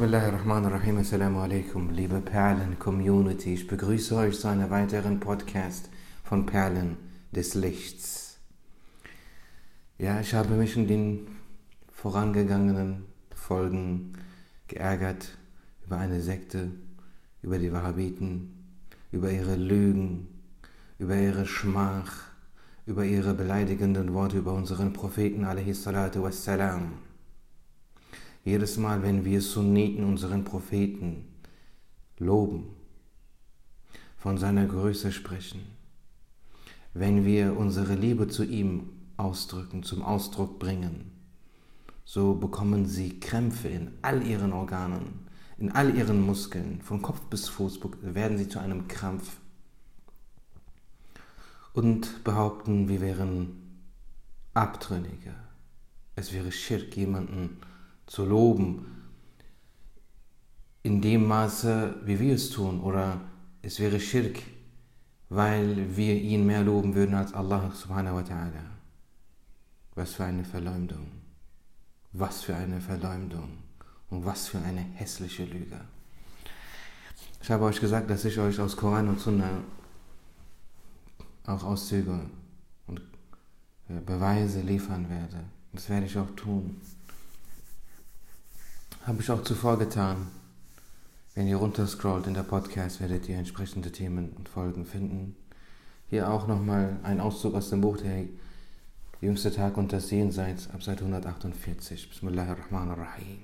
Bismillahirrahmanirrahim. 0.00 0.96
Assalamu 0.96 1.40
alaikum, 1.40 1.90
liebe 1.90 2.22
Perlen-Community. 2.22 3.52
Ich 3.52 3.66
begrüße 3.66 4.16
euch 4.16 4.40
zu 4.40 4.48
einer 4.48 4.70
weiteren 4.70 5.20
Podcast 5.20 5.90
von 6.24 6.46
Perlen 6.46 6.96
des 7.32 7.54
Lichts. 7.54 8.38
Ja, 9.98 10.18
ich 10.18 10.32
habe 10.32 10.54
mich 10.54 10.74
in 10.74 10.88
den 10.88 11.26
vorangegangenen 11.92 13.04
Folgen 13.34 14.14
geärgert 14.68 15.36
über 15.84 15.98
eine 15.98 16.22
Sekte, 16.22 16.70
über 17.42 17.58
die 17.58 17.70
Wahhabiten, 17.70 18.54
über 19.12 19.30
ihre 19.30 19.56
Lügen, 19.56 20.28
über 20.98 21.16
ihre 21.16 21.44
Schmach, 21.44 22.22
über 22.86 23.04
ihre 23.04 23.34
beleidigenden 23.34 24.14
Worte 24.14 24.38
über 24.38 24.54
unseren 24.54 24.94
Propheten 24.94 25.44
wassalam. 25.44 26.92
Jedes 28.44 28.78
Mal, 28.78 29.02
wenn 29.02 29.24
wir 29.24 29.42
Sunniten 29.42 30.04
unseren 30.04 30.44
Propheten 30.44 31.26
loben, 32.18 32.68
von 34.16 34.38
seiner 34.38 34.66
Größe 34.66 35.12
sprechen, 35.12 35.60
wenn 36.94 37.24
wir 37.24 37.56
unsere 37.56 37.94
Liebe 37.94 38.28
zu 38.28 38.44
ihm 38.44 38.90
ausdrücken, 39.16 39.82
zum 39.82 40.02
Ausdruck 40.02 40.58
bringen, 40.58 41.12
so 42.04 42.34
bekommen 42.34 42.86
sie 42.86 43.20
Krämpfe 43.20 43.68
in 43.68 43.92
all 44.02 44.26
ihren 44.26 44.52
Organen, 44.52 45.26
in 45.58 45.72
all 45.72 45.94
ihren 45.94 46.20
Muskeln, 46.20 46.80
von 46.82 47.02
Kopf 47.02 47.20
bis 47.22 47.48
Fuß 47.48 47.80
werden 48.02 48.38
sie 48.38 48.48
zu 48.48 48.58
einem 48.58 48.88
Krampf 48.88 49.38
und 51.72 52.24
behaupten, 52.24 52.88
wir 52.88 53.00
wären 53.00 53.80
Abtrünnige. 54.54 55.34
Es 56.16 56.32
wäre 56.32 56.50
Schirk, 56.50 56.96
jemanden 56.96 57.58
zu 58.10 58.24
loben, 58.24 58.86
in 60.82 61.00
dem 61.00 61.28
Maße, 61.28 61.94
wie 62.04 62.18
wir 62.18 62.34
es 62.34 62.50
tun, 62.50 62.80
oder 62.80 63.20
es 63.62 63.78
wäre 63.78 64.00
Schirk, 64.00 64.42
weil 65.28 65.96
wir 65.96 66.20
ihn 66.20 66.44
mehr 66.44 66.64
loben 66.64 66.96
würden 66.96 67.14
als 67.14 67.32
Allah 67.32 67.70
subhanahu 67.70 68.16
wa 68.16 68.22
ta'ala. 68.22 68.64
Was 69.94 70.14
für 70.14 70.24
eine 70.24 70.44
Verleumdung. 70.44 71.06
Was 72.12 72.42
für 72.42 72.56
eine 72.56 72.80
Verleumdung. 72.80 73.58
Und 74.08 74.24
was 74.24 74.48
für 74.48 74.58
eine 74.58 74.80
hässliche 74.80 75.44
Lüge. 75.44 75.80
Ich 77.40 77.50
habe 77.50 77.64
euch 77.64 77.80
gesagt, 77.80 78.10
dass 78.10 78.24
ich 78.24 78.36
euch 78.40 78.58
aus 78.58 78.76
Koran 78.76 79.08
und 79.08 79.20
Sunna 79.20 79.62
auch 81.46 81.62
Auszüge 81.62 82.18
und 82.88 83.00
Beweise 84.04 84.62
liefern 84.62 85.08
werde. 85.08 85.44
Das 85.72 85.88
werde 85.88 86.06
ich 86.06 86.18
auch 86.18 86.30
tun. 86.34 86.80
Habe 89.06 89.22
ich 89.22 89.30
auch 89.30 89.42
zuvor 89.42 89.78
getan. 89.78 90.26
Wenn 91.34 91.46
ihr 91.46 91.56
runterscrollt 91.56 92.26
in 92.26 92.34
der 92.34 92.42
Podcast, 92.42 93.00
werdet 93.00 93.30
ihr 93.30 93.38
entsprechende 93.38 93.90
Themen 93.90 94.34
und 94.36 94.50
Folgen 94.50 94.84
finden. 94.84 95.36
Hier 96.10 96.30
auch 96.30 96.46
nochmal 96.46 96.98
ein 97.02 97.18
Auszug 97.18 97.54
aus 97.54 97.70
dem 97.70 97.80
Buch 97.80 97.96
Der 97.96 98.26
jüngste 99.22 99.50
Tag 99.52 99.78
und 99.78 99.94
das 99.94 100.10
Jenseits 100.10 100.68
ab 100.68 100.82
Seite 100.82 101.04
148. 101.04 102.10
Bismillahirrahmanirrahim. 102.10 103.38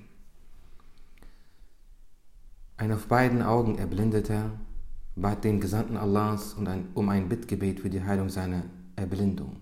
Ein 2.77 2.91
auf 2.91 3.07
beiden 3.07 3.41
Augen 3.41 3.79
erblindeter 3.79 4.51
bat 5.15 5.43
den 5.43 5.59
Gesandten 5.59 5.97
Allahs 5.97 6.55
um 6.93 7.09
ein 7.09 7.29
Bittgebet 7.29 7.79
für 7.79 7.89
die 7.89 8.03
Heilung 8.03 8.29
seiner 8.29 8.61
Erblindung. 8.95 9.55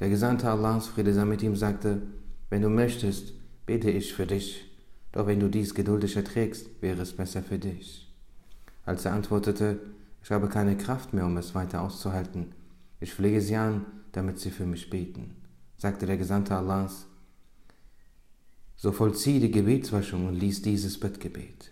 Der 0.00 0.08
Gesandte 0.08 0.50
Allahs, 0.50 0.88
Friede 0.88 1.14
sei 1.14 1.24
mit 1.24 1.40
ihm, 1.40 1.54
sagte, 1.54 2.02
wenn 2.50 2.62
du 2.62 2.68
möchtest, 2.68 3.32
bete 3.64 3.92
ich 3.92 4.12
für 4.12 4.26
dich 4.26 4.73
doch 5.14 5.28
wenn 5.28 5.38
du 5.38 5.48
dies 5.48 5.76
geduldig 5.76 6.16
erträgst, 6.16 6.82
wäre 6.82 7.00
es 7.02 7.12
besser 7.12 7.40
für 7.40 7.56
dich. 7.56 8.12
Als 8.84 9.04
er 9.04 9.12
antwortete, 9.12 9.78
ich 10.24 10.30
habe 10.32 10.48
keine 10.48 10.76
Kraft 10.76 11.14
mehr, 11.14 11.24
um 11.24 11.36
es 11.36 11.54
weiter 11.54 11.82
auszuhalten. 11.82 12.52
Ich 12.98 13.14
flehe 13.14 13.40
sie 13.40 13.54
an, 13.54 13.86
damit 14.10 14.40
sie 14.40 14.50
für 14.50 14.66
mich 14.66 14.90
beten, 14.90 15.36
sagte 15.76 16.06
der 16.06 16.16
Gesandte 16.16 16.56
Allahs. 16.56 17.06
So 18.74 18.90
vollziehe 18.90 19.38
die 19.38 19.52
Gebetswaschung 19.52 20.26
und 20.26 20.34
lies 20.34 20.62
dieses 20.62 20.98
Bittgebet. 20.98 21.70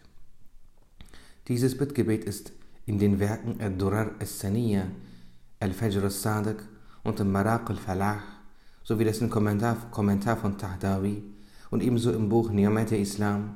Dieses 1.49 1.77
Bittgebet 1.77 2.23
ist 2.23 2.53
in 2.87 3.01
den 3.01 3.19
Werken 3.19 3.61
Ad-Durar 3.61 4.13
al-Saniya, 4.21 4.87
Al-Fajr 5.59 6.05
al-Sadiq 6.05 6.63
und 7.03 7.19
im 7.19 7.33
Maraq 7.33 7.71
al-Falah 7.71 8.23
sowie 8.85 9.05
dessen 9.05 9.29
Kommentar, 9.29 9.91
Kommentar 9.91 10.37
von 10.37 10.57
Tahdawi 10.57 11.25
und 11.73 11.83
ebenso 11.83 12.13
im 12.13 12.29
Buch 12.29 12.51
Niyamat 12.51 12.93
Islam, 12.93 13.55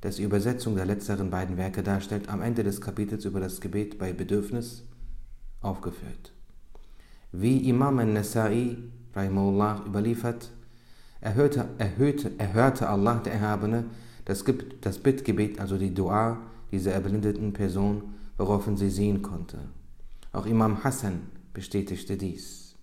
das 0.00 0.16
die 0.16 0.22
Übersetzung 0.22 0.74
der 0.74 0.86
letzteren 0.86 1.28
beiden 1.28 1.58
Werke 1.58 1.82
darstellt, 1.82 2.30
am 2.30 2.40
Ende 2.40 2.64
des 2.64 2.80
Kapitels 2.80 3.26
über 3.26 3.40
das 3.40 3.60
Gebet 3.60 3.98
bei 3.98 4.14
Bedürfnis 4.14 4.84
aufgeführt. 5.60 6.32
Wie 7.30 7.68
Imam 7.68 7.98
al-Nasai 7.98 8.78
Rahimullah 9.14 9.84
überliefert, 9.86 10.50
erhörte, 11.20 11.68
erhöhte, 11.76 12.32
erhörte 12.38 12.88
Allah 12.88 13.16
der 13.16 13.34
Erhabene 13.34 13.84
das, 14.24 14.44
das 14.80 14.98
Bittgebet, 14.98 15.60
also 15.60 15.76
die 15.76 15.92
Dua 15.92 16.38
dieser 16.72 16.92
erblindeten 16.92 17.52
Person, 17.52 18.14
woraufhin 18.38 18.78
sie 18.78 18.88
sehen 18.88 19.20
konnte. 19.20 19.58
Auch 20.32 20.46
Imam 20.46 20.84
Hassan 20.84 21.20
bestätigte 21.52 22.16
dies. 22.16 22.76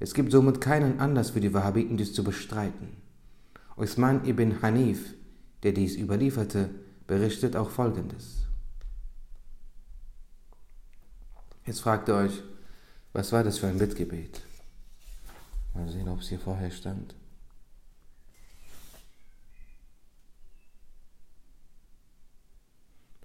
Es 0.00 0.12
gibt 0.12 0.32
somit 0.32 0.60
keinen 0.60 1.00
Anlass 1.00 1.30
für 1.30 1.40
die 1.40 1.54
Wahhabiten, 1.54 1.96
dies 1.96 2.12
zu 2.12 2.22
bestreiten. 2.22 3.01
Usman 3.82 4.24
ibn 4.24 4.62
Hanif, 4.62 5.12
der 5.64 5.72
dies 5.72 5.96
überlieferte, 5.96 6.70
berichtet 7.08 7.56
auch 7.56 7.68
Folgendes. 7.68 8.46
Jetzt 11.66 11.80
fragt 11.80 12.08
ihr 12.08 12.14
euch, 12.14 12.44
was 13.12 13.32
war 13.32 13.42
das 13.42 13.58
für 13.58 13.66
ein 13.66 13.78
Bittgebet? 13.78 14.40
Mal 15.74 15.88
sehen, 15.88 16.08
ob 16.08 16.20
es 16.20 16.28
hier 16.28 16.38
vorher 16.38 16.70
stand. 16.70 17.16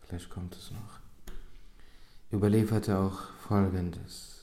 Vielleicht 0.07 0.31
kommt 0.31 0.55
es 0.55 0.71
noch. 0.71 0.99
Überlieferte 2.33 2.97
auch 2.97 3.29
Folgendes. 3.47 4.36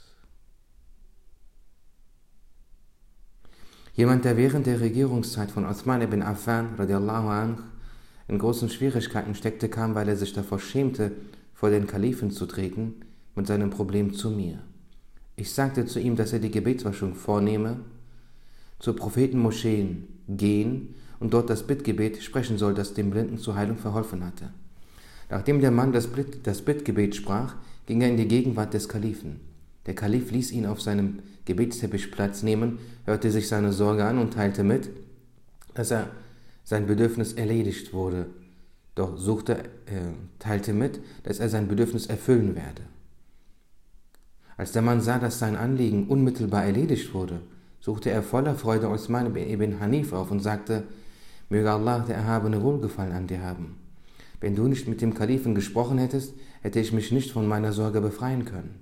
Jemand, 3.96 4.24
der 4.24 4.36
während 4.36 4.66
der 4.66 4.80
Regierungszeit 4.80 5.52
von 5.52 5.64
Osman 5.64 6.02
ibn 6.02 6.20
Affan 6.20 6.74
radiallahu 6.76 7.28
anh, 7.28 7.58
in 8.26 8.38
großen 8.38 8.68
Schwierigkeiten 8.68 9.36
steckte, 9.36 9.68
kam, 9.68 9.94
weil 9.94 10.08
er 10.08 10.16
sich 10.16 10.32
davor 10.32 10.58
schämte, 10.58 11.12
vor 11.54 11.70
den 11.70 11.86
Kalifen 11.86 12.32
zu 12.32 12.46
treten, 12.46 12.94
mit 13.36 13.46
seinem 13.46 13.70
Problem 13.70 14.12
zu 14.12 14.30
mir. 14.30 14.58
Ich 15.36 15.52
sagte 15.52 15.86
zu 15.86 16.00
ihm, 16.00 16.16
dass 16.16 16.32
er 16.32 16.40
die 16.40 16.50
Gebetswaschung 16.50 17.14
vornehme, 17.14 17.80
zur 18.80 18.96
Prophetenmoscheen 18.96 20.08
gehen 20.28 20.96
und 21.20 21.32
dort 21.32 21.48
das 21.48 21.64
Bittgebet 21.64 22.20
sprechen 22.20 22.58
soll, 22.58 22.74
das 22.74 22.94
dem 22.94 23.10
Blinden 23.10 23.38
zur 23.38 23.54
Heilung 23.54 23.78
verholfen 23.78 24.24
hatte. 24.24 24.50
Nachdem 25.30 25.60
der 25.60 25.70
Mann 25.70 25.92
das, 25.92 26.08
Bittgebet 26.08 27.14
sprach, 27.14 27.54
ging 27.86 28.00
er 28.00 28.08
in 28.08 28.16
die 28.16 28.28
Gegenwart 28.28 28.74
des 28.74 28.88
Kalifen. 28.88 29.40
Der 29.86 29.94
Kalif 29.94 30.30
ließ 30.30 30.52
ihn 30.52 30.66
auf 30.66 30.80
seinem 30.80 31.20
Gebetsteppich 31.44 32.10
Platz 32.10 32.42
nehmen, 32.42 32.78
hörte 33.04 33.30
sich 33.30 33.48
seine 33.48 33.72
Sorge 33.72 34.04
an 34.04 34.18
und 34.18 34.34
teilte 34.34 34.64
mit, 34.64 34.90
dass 35.74 35.90
er 35.90 36.10
sein 36.64 36.86
Bedürfnis 36.86 37.34
erledigt 37.34 37.92
wurde. 37.92 38.26
Doch 38.94 39.18
suchte, 39.18 39.58
äh, 39.86 40.14
teilte 40.38 40.72
mit, 40.72 41.00
dass 41.24 41.40
er 41.40 41.48
sein 41.48 41.68
Bedürfnis 41.68 42.06
erfüllen 42.06 42.54
werde. 42.54 42.82
Als 44.56 44.72
der 44.72 44.82
Mann 44.82 45.00
sah, 45.00 45.18
dass 45.18 45.38
sein 45.38 45.56
Anliegen 45.56 46.06
unmittelbar 46.06 46.64
erledigt 46.64 47.12
wurde, 47.12 47.40
suchte 47.80 48.10
er 48.10 48.22
voller 48.22 48.54
Freude 48.54 48.88
Osman 48.88 49.34
ibn 49.36 49.80
Hanif 49.80 50.12
auf 50.12 50.30
und 50.30 50.40
sagte, 50.40 50.84
möge 51.50 51.70
Allah 51.70 51.98
der 51.98 52.16
Erhabene 52.16 52.62
Wohlgefallen 52.62 53.12
an 53.12 53.26
dir 53.26 53.42
haben. 53.42 53.76
Wenn 54.40 54.54
du 54.54 54.68
nicht 54.68 54.88
mit 54.88 55.00
dem 55.00 55.14
Kalifen 55.14 55.54
gesprochen 55.54 55.98
hättest, 55.98 56.34
hätte 56.62 56.80
ich 56.80 56.92
mich 56.92 57.12
nicht 57.12 57.32
von 57.32 57.46
meiner 57.46 57.72
Sorge 57.72 58.00
befreien 58.00 58.44
können. 58.44 58.76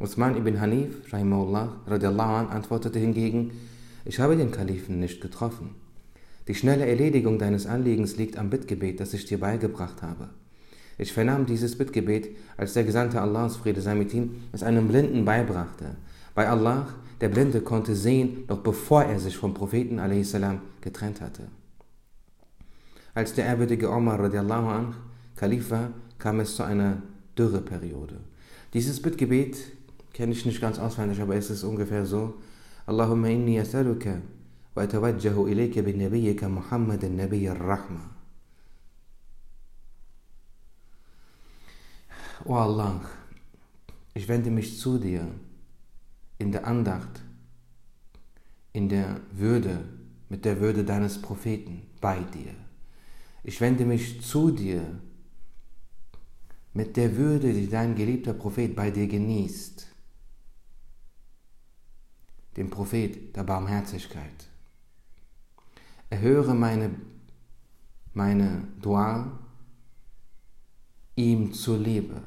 Usman 0.00 0.34
ibn 0.36 0.58
Hanif, 0.58 1.12
rahimahullah, 1.12 1.82
radiallahu 1.86 2.32
an, 2.32 2.48
antwortete 2.48 2.98
hingegen, 2.98 3.50
ich 4.06 4.18
habe 4.18 4.34
den 4.34 4.50
Kalifen 4.50 4.98
nicht 4.98 5.20
getroffen. 5.20 5.74
Die 6.48 6.54
schnelle 6.54 6.86
Erledigung 6.86 7.38
deines 7.38 7.66
Anliegens 7.66 8.16
liegt 8.16 8.38
am 8.38 8.48
Bittgebet, 8.48 8.98
das 8.98 9.12
ich 9.12 9.26
dir 9.26 9.38
beigebracht 9.38 10.00
habe. 10.00 10.30
Ich 10.96 11.12
vernahm 11.12 11.44
dieses 11.44 11.76
Bittgebet, 11.76 12.30
als 12.56 12.72
der 12.72 12.84
Gesandte 12.84 13.20
Allahs, 13.20 13.56
Friede 13.56 13.82
sei 13.82 13.94
mit 13.94 14.14
ihm, 14.14 14.36
es 14.52 14.62
einem 14.62 14.88
Blinden 14.88 15.26
beibrachte. 15.26 15.96
Bei 16.34 16.48
Allah, 16.48 16.88
der 17.20 17.28
Blinde 17.28 17.60
konnte 17.60 17.94
sehen, 17.94 18.44
noch 18.48 18.60
bevor 18.60 19.04
er 19.04 19.20
sich 19.20 19.36
vom 19.36 19.52
Propheten 19.52 19.98
a.s. 19.98 20.34
getrennt 20.80 21.20
hatte. 21.20 21.48
Als 23.12 23.34
der 23.34 23.44
ehrwürdige 23.44 23.90
Omar 23.90 24.18
radiallahu 24.18 24.68
anh 24.68 24.94
Kalif 25.36 25.70
war, 25.70 25.90
kam 26.18 26.40
es 26.40 26.56
zu 26.56 26.62
einer 26.62 27.02
Dürreperiode. 27.36 28.16
Dieses 28.72 29.02
Bittgebet 29.02 29.56
kenne 30.20 30.34
ich 30.34 30.44
nicht 30.44 30.60
ganz 30.60 30.78
auswendig, 30.78 31.18
aber 31.22 31.34
es 31.34 31.48
ist 31.48 31.64
ungefähr 31.64 32.04
so. 32.04 32.34
Allahumma 32.84 33.28
inni 33.28 33.54
yasaluka 33.54 34.20
wa 34.74 34.82
atawajjahu 34.82 35.48
ilayka 35.48 35.80
bin 35.80 35.96
nabiyyika 35.96 36.46
Muhammad 36.46 37.02
nabiy 37.04 37.48
rahma 37.48 38.10
O 42.44 42.54
Allah, 42.54 43.00
ich 44.12 44.28
wende 44.28 44.50
mich 44.50 44.78
zu 44.78 44.98
dir 44.98 45.26
in 46.36 46.52
der 46.52 46.66
Andacht, 46.66 47.22
in 48.74 48.90
der 48.90 49.22
Würde, 49.32 49.84
mit 50.28 50.44
der 50.44 50.60
Würde 50.60 50.84
deines 50.84 51.22
Propheten 51.22 51.80
bei 52.02 52.18
dir. 52.18 52.52
Ich 53.42 53.58
wende 53.62 53.86
mich 53.86 54.20
zu 54.20 54.50
dir 54.50 54.82
mit 56.74 56.98
der 56.98 57.16
Würde, 57.16 57.54
die 57.54 57.70
dein 57.70 57.94
geliebter 57.94 58.34
Prophet 58.34 58.76
bei 58.76 58.90
dir 58.90 59.06
genießt, 59.06 59.89
dem 62.56 62.70
Prophet 62.70 63.36
der 63.36 63.44
Barmherzigkeit. 63.44 64.48
Erhöre 66.08 66.54
meine, 66.54 66.90
meine 68.12 68.64
Dua 68.80 69.38
ihm 71.16 71.52
zur 71.52 71.78
Liebe. 71.78 72.22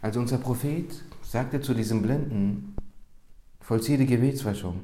Also 0.00 0.20
unser 0.20 0.38
Prophet 0.38 1.04
sagte 1.22 1.60
zu 1.60 1.74
diesem 1.74 2.02
Blinden, 2.02 2.74
vollziehe 3.60 3.98
die 3.98 4.06
Gebetswaschung, 4.06 4.80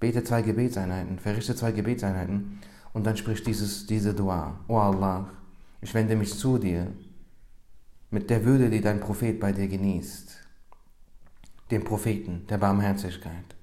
bete 0.00 0.24
zwei 0.24 0.42
Gebetseinheiten, 0.42 1.18
verrichte 1.18 1.54
zwei 1.54 1.72
Gebetseinheiten 1.72 2.58
und 2.92 3.06
dann 3.06 3.16
spricht 3.16 3.46
dieses, 3.46 3.86
diese 3.86 4.14
Dua, 4.14 4.60
O 4.68 4.78
Allah, 4.78 5.30
ich 5.80 5.94
wende 5.94 6.16
mich 6.16 6.34
zu 6.34 6.58
dir 6.58 6.88
mit 8.10 8.28
der 8.28 8.44
Würde, 8.44 8.68
die 8.68 8.80
dein 8.80 9.00
Prophet 9.00 9.40
bei 9.40 9.52
dir 9.52 9.68
genießt, 9.68 10.41
dem 11.72 11.84
Propheten 11.84 12.46
der 12.48 12.58
Barmherzigkeit. 12.58 13.56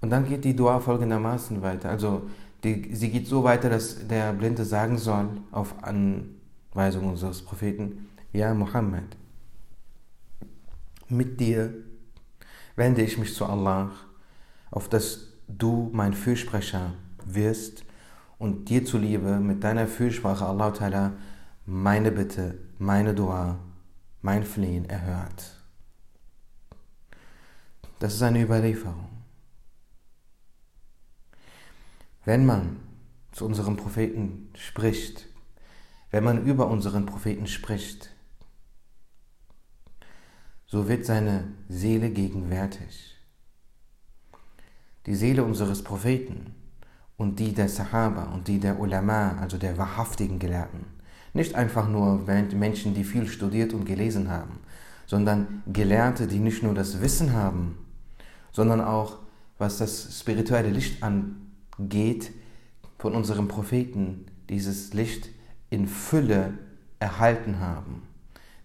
Und 0.00 0.10
dann 0.10 0.28
geht 0.28 0.44
die 0.44 0.56
Dua 0.56 0.80
folgendermaßen 0.80 1.62
weiter. 1.62 1.90
Also 1.90 2.28
die, 2.64 2.94
sie 2.94 3.10
geht 3.10 3.26
so 3.26 3.44
weiter, 3.44 3.70
dass 3.70 4.06
der 4.08 4.32
Blinde 4.32 4.64
sagen 4.64 4.98
soll, 4.98 5.28
auf 5.52 5.74
Anweisung 5.82 7.08
unseres 7.10 7.42
Propheten, 7.42 8.08
Ja 8.32 8.52
Muhammad, 8.54 9.16
mit 11.08 11.38
dir 11.40 11.72
wende 12.76 13.02
ich 13.02 13.18
mich 13.18 13.34
zu 13.34 13.44
Allah, 13.46 13.92
auf 14.70 14.88
dass 14.88 15.28
du 15.46 15.90
mein 15.92 16.14
Fürsprecher 16.14 16.94
wirst 17.24 17.84
und 18.38 18.68
dir 18.68 18.84
zuliebe 18.84 19.38
mit 19.38 19.62
deiner 19.62 19.86
Fürsprache 19.86 20.46
Allah 20.46 20.68
Ta'ala 20.68 21.12
meine 21.66 22.10
Bitte, 22.10 22.58
meine 22.78 23.14
Dua, 23.14 23.58
mein 24.22 24.42
Flehen 24.42 24.88
erhört. 24.88 25.53
Das 27.98 28.14
ist 28.14 28.22
eine 28.22 28.42
Überlieferung. 28.42 29.08
Wenn 32.24 32.46
man 32.46 32.80
zu 33.32 33.44
unserem 33.44 33.76
Propheten 33.76 34.50
spricht, 34.54 35.26
wenn 36.10 36.24
man 36.24 36.44
über 36.46 36.68
unseren 36.68 37.06
Propheten 37.06 37.46
spricht, 37.46 38.10
so 40.66 40.88
wird 40.88 41.04
seine 41.04 41.44
Seele 41.68 42.10
gegenwärtig. 42.10 43.16
Die 45.06 45.14
Seele 45.14 45.44
unseres 45.44 45.84
Propheten 45.84 46.54
und 47.16 47.38
die 47.38 47.52
der 47.52 47.68
Sahaba 47.68 48.24
und 48.32 48.48
die 48.48 48.58
der 48.58 48.80
Ulama, 48.80 49.36
also 49.38 49.58
der 49.58 49.76
wahrhaftigen 49.76 50.38
Gelehrten. 50.38 50.86
Nicht 51.32 51.54
einfach 51.54 51.88
nur 51.88 52.20
Menschen, 52.26 52.94
die 52.94 53.04
viel 53.04 53.26
studiert 53.26 53.72
und 53.74 53.84
gelesen 53.84 54.30
haben, 54.30 54.60
sondern 55.06 55.62
Gelehrte, 55.66 56.26
die 56.26 56.38
nicht 56.38 56.62
nur 56.62 56.74
das 56.74 57.00
Wissen 57.00 57.32
haben, 57.32 57.83
sondern 58.54 58.80
auch, 58.80 59.18
was 59.58 59.76
das 59.76 60.18
spirituelle 60.18 60.70
Licht 60.70 61.02
angeht, 61.02 62.32
von 62.98 63.14
unserem 63.14 63.48
Propheten 63.48 64.24
dieses 64.48 64.94
Licht 64.94 65.28
in 65.68 65.86
Fülle 65.86 66.54
erhalten 66.98 67.60
haben, 67.60 68.04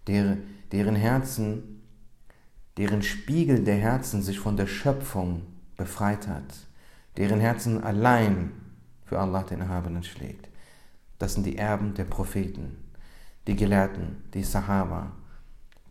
deren 0.08 0.96
Herzen, 0.96 1.82
deren 2.78 3.04
Spiegel 3.04 3.66
der 3.66 3.76
Herzen 3.76 4.22
sich 4.22 4.40
von 4.40 4.56
der 4.56 4.68
Schöpfung 4.68 5.42
befreit 5.76 6.30
hat 6.30 6.46
deren 7.20 7.42
Herzen 7.42 7.84
allein 7.84 8.52
für 9.06 9.20
Allah 9.20 9.44
den 9.44 9.60
Erhabenen 9.60 10.04
schlägt. 10.04 10.48
Das 11.20 11.34
sind 11.34 11.46
die 11.46 11.58
Erben 11.58 11.94
der 11.94 12.06
Propheten, 12.06 12.78
die 13.46 13.56
Gelehrten, 13.56 14.24
die 14.34 14.44
Sahaba. 14.44 15.12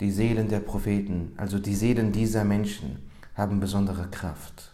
Die 0.01 0.11
Seelen 0.11 0.49
der 0.49 0.61
Propheten, 0.61 1.33
also 1.37 1.59
die 1.59 1.75
Seelen 1.75 2.13
dieser 2.13 2.45
Menschen, 2.45 3.08
haben 3.39 3.61
besondere 3.61 4.09
Kraft. 4.09 4.73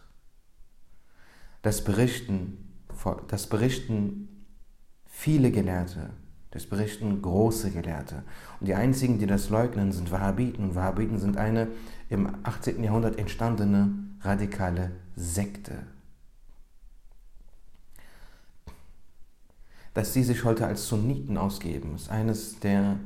Das 1.63 1.85
berichten, 1.85 2.73
das 3.29 3.47
berichten 3.47 4.47
viele 5.07 5.51
Gelehrte, 5.51 6.11
das 6.51 6.67
berichten 6.67 7.23
große 7.23 7.71
Gelehrte. 7.71 8.25
Und 8.59 8.67
die 8.67 8.75
einzigen, 8.75 9.19
die 9.19 9.27
das 9.27 9.51
leugnen, 9.51 9.93
sind 9.93 10.11
Wahhabiten. 10.11 10.65
Und 10.65 10.75
Wahhabiten 10.75 11.19
sind 11.19 11.37
eine 11.37 11.69
im 12.09 12.35
18. 12.43 12.83
Jahrhundert 12.83 13.19
entstandene 13.19 13.93
radikale 14.23 14.91
Sekte. 15.15 15.85
dass 19.95 20.13
sie 20.13 20.25
sich 20.25 20.45
heute 20.45 20.67
als 20.67 20.89
Sunniten 20.89 21.39
ausgeben, 21.39 21.95
ist 21.95 22.11
eines 22.11 22.59
der 22.59 22.97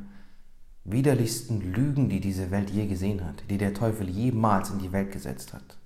widerlichsten 0.90 1.73
Lügen, 1.73 2.08
die 2.08 2.20
diese 2.20 2.50
Welt 2.50 2.70
je 2.70 2.87
gesehen 2.87 3.25
hat, 3.25 3.44
die 3.50 3.58
der 3.58 3.75
Teufel 3.75 4.08
jemals 4.08 4.70
in 4.70 4.79
die 4.79 4.93
Welt 4.93 5.12
gesetzt 5.12 5.52
hat. 5.52 5.76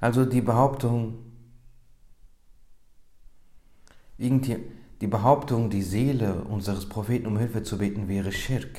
Also 0.00 0.26
die 0.26 0.42
Behauptung, 0.42 1.14
die 4.18 5.06
Behauptung, 5.06 5.70
die 5.70 5.82
Seele 5.82 6.44
unseres 6.44 6.88
Propheten 6.88 7.26
um 7.26 7.38
Hilfe 7.38 7.62
zu 7.62 7.78
beten, 7.78 8.06
wäre 8.06 8.30
Schirk, 8.30 8.78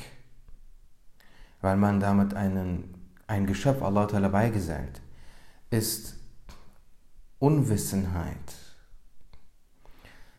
weil 1.60 1.76
man 1.76 1.98
damit 1.98 2.34
einen, 2.34 2.94
ein 3.26 3.46
Geschöpf 3.46 3.82
Allah 3.82 4.06
beigesellt 4.28 5.00
ist 5.70 6.16
Unwissenheit. 7.38 8.65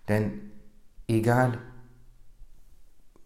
Denn 0.07 0.51
egal 1.07 1.57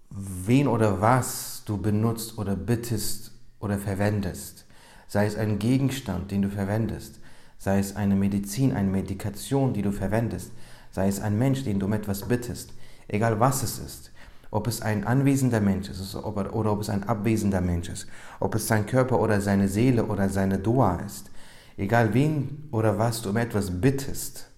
wen 0.09 0.67
oder 0.67 1.01
was 1.01 1.63
du 1.65 1.77
benutzt 1.77 2.37
oder 2.37 2.55
bittest 2.55 3.31
oder 3.59 3.77
verwendest, 3.77 4.65
sei 5.07 5.25
es 5.25 5.35
ein 5.35 5.59
Gegenstand, 5.59 6.31
den 6.31 6.41
du 6.41 6.49
verwendest, 6.49 7.19
sei 7.57 7.79
es 7.79 7.95
eine 7.95 8.15
Medizin, 8.15 8.73
eine 8.73 8.89
Medikation, 8.89 9.73
die 9.73 9.81
du 9.81 9.91
verwendest, 9.91 10.51
sei 10.91 11.07
es 11.07 11.19
ein 11.19 11.37
Mensch, 11.37 11.63
den 11.63 11.79
du 11.79 11.85
um 11.85 11.93
etwas 11.93 12.27
bittest, 12.27 12.73
egal 13.07 13.39
was 13.39 13.63
es 13.63 13.79
ist, 13.79 14.11
ob 14.49 14.67
es 14.67 14.81
ein 14.81 15.05
anwesender 15.05 15.61
Mensch 15.61 15.89
ist 15.89 16.15
oder 16.15 16.53
ob 16.53 16.81
es 16.81 16.89
ein 16.89 17.03
abwesender 17.03 17.61
Mensch 17.61 17.89
ist, 17.89 18.07
ob 18.39 18.55
es 18.55 18.67
sein 18.67 18.85
Körper 18.85 19.19
oder 19.19 19.39
seine 19.39 19.69
Seele 19.69 20.05
oder 20.05 20.27
seine 20.27 20.59
Dua 20.59 20.97
ist, 20.97 21.31
egal 21.77 22.13
wen 22.13 22.67
oder 22.71 22.97
was 22.97 23.21
du 23.21 23.29
um 23.29 23.37
etwas 23.37 23.79
bittest, 23.79 24.50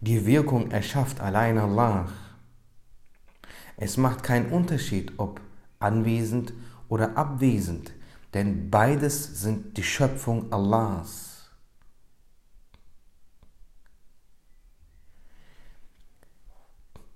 die 0.00 0.26
Wirkung 0.26 0.70
erschafft 0.70 1.20
allein 1.20 1.58
Allah. 1.58 2.08
Es 3.76 3.96
macht 3.96 4.22
keinen 4.22 4.50
Unterschied, 4.50 5.12
ob 5.18 5.40
anwesend 5.78 6.52
oder 6.88 7.16
abwesend, 7.16 7.92
denn 8.34 8.70
beides 8.70 9.40
sind 9.40 9.76
die 9.76 9.82
Schöpfung 9.82 10.52
Allahs. 10.52 11.50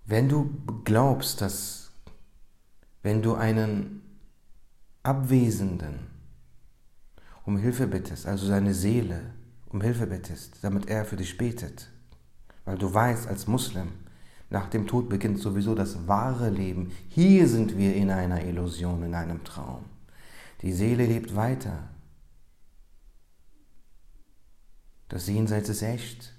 Wenn 0.04 0.28
du 0.28 0.50
glaubst, 0.84 1.40
dass 1.40 1.92
wenn 3.02 3.22
du 3.22 3.34
einen 3.34 4.02
Abwesenden 5.02 6.10
um 7.46 7.56
Hilfe 7.56 7.86
bittest, 7.86 8.26
also 8.26 8.46
seine 8.46 8.74
Seele 8.74 9.34
um 9.68 9.80
Hilfe 9.80 10.06
bittest, 10.06 10.62
damit 10.62 10.90
er 10.90 11.04
für 11.04 11.16
dich 11.16 11.38
betet. 11.38 11.88
Weil 12.64 12.78
du 12.78 12.92
weißt 12.92 13.26
als 13.26 13.46
Muslim, 13.46 13.88
nach 14.50 14.68
dem 14.68 14.86
Tod 14.86 15.08
beginnt 15.08 15.38
sowieso 15.38 15.74
das 15.74 16.08
wahre 16.08 16.50
Leben. 16.50 16.92
Hier 17.08 17.48
sind 17.48 17.78
wir 17.78 17.94
in 17.94 18.10
einer 18.10 18.44
Illusion, 18.44 19.04
in 19.04 19.14
einem 19.14 19.44
Traum. 19.44 19.84
Die 20.62 20.72
Seele 20.72 21.06
lebt 21.06 21.36
weiter. 21.36 21.88
Das 25.08 25.26
Jenseits 25.26 25.68
ist 25.68 25.82
echt. 25.82 26.32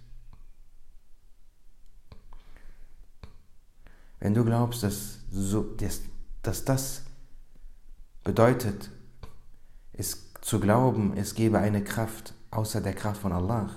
Wenn 4.20 4.34
du 4.34 4.46
glaubst, 4.46 4.84
dass, 4.84 5.20
so, 5.32 5.64
dass, 5.64 6.02
dass 6.44 6.64
das 6.64 7.04
bedeutet, 8.24 8.92
es 9.94 10.32
zu 10.42 10.60
glauben, 10.60 11.18
es 11.18 11.34
gebe 11.34 11.60
eine 11.60 11.84
Kraft 11.84 12.34
außer 12.52 12.82
der 12.82 12.94
Kraft 12.94 13.22
von 13.22 13.32
Allah, 13.32 13.70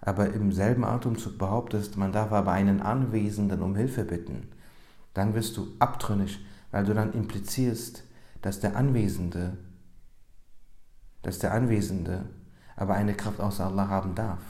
aber 0.00 0.32
im 0.32 0.52
selben 0.52 0.84
Atemzug 0.84 1.38
behauptest, 1.38 1.96
man 1.96 2.12
darf 2.12 2.32
aber 2.32 2.52
einen 2.52 2.80
Anwesenden 2.80 3.62
um 3.62 3.76
Hilfe 3.76 4.04
bitten, 4.04 4.48
dann 5.14 5.34
wirst 5.34 5.56
du 5.56 5.68
abtrünnig, 5.78 6.44
weil 6.70 6.84
du 6.84 6.94
dann 6.94 7.12
implizierst, 7.12 8.04
dass 8.42 8.60
der 8.60 8.76
Anwesende, 8.76 9.56
dass 11.22 11.38
der 11.38 11.52
Anwesende 11.52 12.24
aber 12.76 12.94
eine 12.94 13.14
Kraft 13.14 13.40
außer 13.40 13.66
Allah 13.66 13.88
haben 13.88 14.14
darf. 14.14 14.40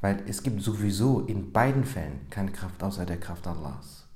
weil 0.00 0.22
es 0.26 0.42
gibt 0.42 0.62
sowieso 0.62 1.20
in 1.20 1.52
beiden 1.52 1.84
Fällen 1.84 2.28
keine 2.30 2.52
Kraft 2.52 2.82
außer 2.82 3.04
der 3.04 3.20
Kraft 3.20 3.46
Allahs. 3.46 4.06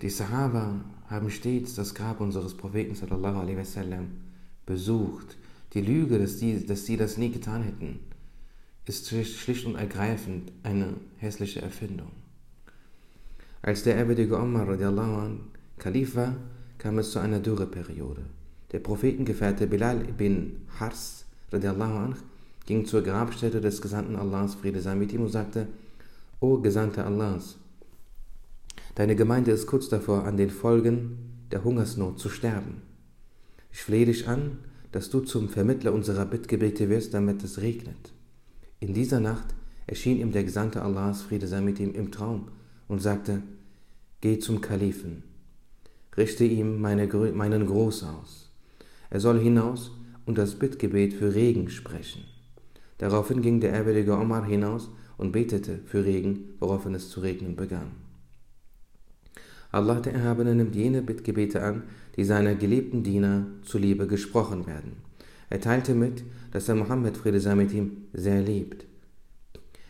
Die 0.00 0.10
Sahaba 0.10 0.80
haben 1.12 1.30
stets 1.30 1.74
das 1.74 1.94
Grab 1.94 2.20
unseres 2.20 2.56
Propheten 2.56 2.94
sallallahu 2.94 3.38
alaihi 3.40 3.58
wasallam 3.58 4.08
besucht. 4.66 5.36
Die 5.74 5.80
Lüge, 5.82 6.18
dass, 6.18 6.38
die, 6.38 6.66
dass 6.66 6.86
sie 6.86 6.96
das 6.96 7.18
nie 7.18 7.30
getan 7.30 7.62
hätten, 7.62 8.00
ist 8.86 9.08
schlicht 9.08 9.66
und 9.66 9.76
ergreifend 9.76 10.50
eine 10.62 10.94
hässliche 11.18 11.62
Erfindung. 11.62 12.10
Als 13.60 13.84
der 13.84 13.96
ehrwürdige 13.96 14.38
Omar 14.38 14.68
radiallahu 14.68 15.16
an 15.16 15.40
Kalif 15.78 16.16
war, 16.16 16.34
kam 16.78 16.98
es 16.98 17.12
zu 17.12 17.20
einer 17.20 17.38
Dürreperiode. 17.38 18.22
Der 18.72 18.80
Prophetengefährte 18.80 19.66
Bilal 19.66 20.08
ibn 20.08 20.56
Hars 20.80 21.26
radiallahu 21.52 21.98
anh 21.98 22.16
ging 22.66 22.86
zur 22.86 23.02
Grabstätte 23.02 23.60
des 23.60 23.80
Gesandten 23.80 24.16
Allahs, 24.16 24.54
Friede 24.54 24.80
sei 24.80 24.94
mit 24.94 25.12
ihm, 25.12 25.22
und 25.22 25.28
sagte, 25.28 25.68
O 26.40 26.58
Gesandter 26.58 27.06
Allahs, 27.06 27.56
Deine 28.94 29.16
Gemeinde 29.16 29.52
ist 29.52 29.66
kurz 29.66 29.88
davor, 29.88 30.24
an 30.24 30.36
den 30.36 30.50
Folgen 30.50 31.46
der 31.50 31.64
Hungersnot 31.64 32.18
zu 32.18 32.28
sterben. 32.28 32.82
Ich 33.70 33.82
flehe 33.82 34.04
dich 34.04 34.28
an, 34.28 34.58
dass 34.90 35.08
du 35.08 35.20
zum 35.20 35.48
Vermittler 35.48 35.94
unserer 35.94 36.26
Bittgebete 36.26 36.90
wirst, 36.90 37.14
damit 37.14 37.42
es 37.42 37.62
regnet. 37.62 38.12
In 38.80 38.92
dieser 38.92 39.20
Nacht 39.20 39.54
erschien 39.86 40.18
ihm 40.18 40.32
der 40.32 40.44
Gesandte 40.44 40.82
Allahs, 40.82 41.22
Friede 41.22 41.46
sei 41.46 41.62
mit 41.62 41.80
ihm, 41.80 41.94
im 41.94 42.10
Traum 42.10 42.48
und 42.86 43.00
sagte, 43.00 43.42
Geh 44.20 44.38
zum 44.38 44.60
Kalifen, 44.60 45.22
richte 46.16 46.44
ihm 46.44 46.80
meine, 46.80 47.06
meinen 47.32 47.66
Groß 47.66 48.04
aus. 48.04 48.50
Er 49.08 49.20
soll 49.20 49.40
hinaus 49.40 49.90
und 50.26 50.36
das 50.36 50.58
Bittgebet 50.58 51.14
für 51.14 51.34
Regen 51.34 51.70
sprechen. 51.70 52.24
Daraufhin 52.98 53.40
ging 53.40 53.60
der 53.60 53.72
ehrwürdige 53.72 54.16
Omar 54.16 54.44
hinaus 54.44 54.90
und 55.16 55.32
betete 55.32 55.80
für 55.86 56.04
Regen, 56.04 56.50
woraufhin 56.60 56.94
es 56.94 57.08
zu 57.08 57.20
regnen 57.20 57.56
begann. 57.56 58.01
Allah 59.72 60.00
der 60.00 60.14
Erhabene 60.14 60.54
nimmt 60.54 60.76
jene 60.76 61.02
Bittgebete 61.02 61.62
an, 61.62 61.82
die 62.16 62.24
seiner 62.24 62.54
geliebten 62.54 63.02
Diener 63.02 63.46
zuliebe 63.62 64.06
gesprochen 64.06 64.66
werden. 64.66 64.96
Er 65.48 65.60
teilte 65.60 65.94
mit, 65.94 66.24
dass 66.52 66.68
er 66.68 66.74
Mohammed, 66.74 67.16
Friede 67.16 67.40
sei 67.40 67.54
mit 67.54 67.72
ihm, 67.72 68.04
sehr 68.12 68.42
liebt. 68.42 68.84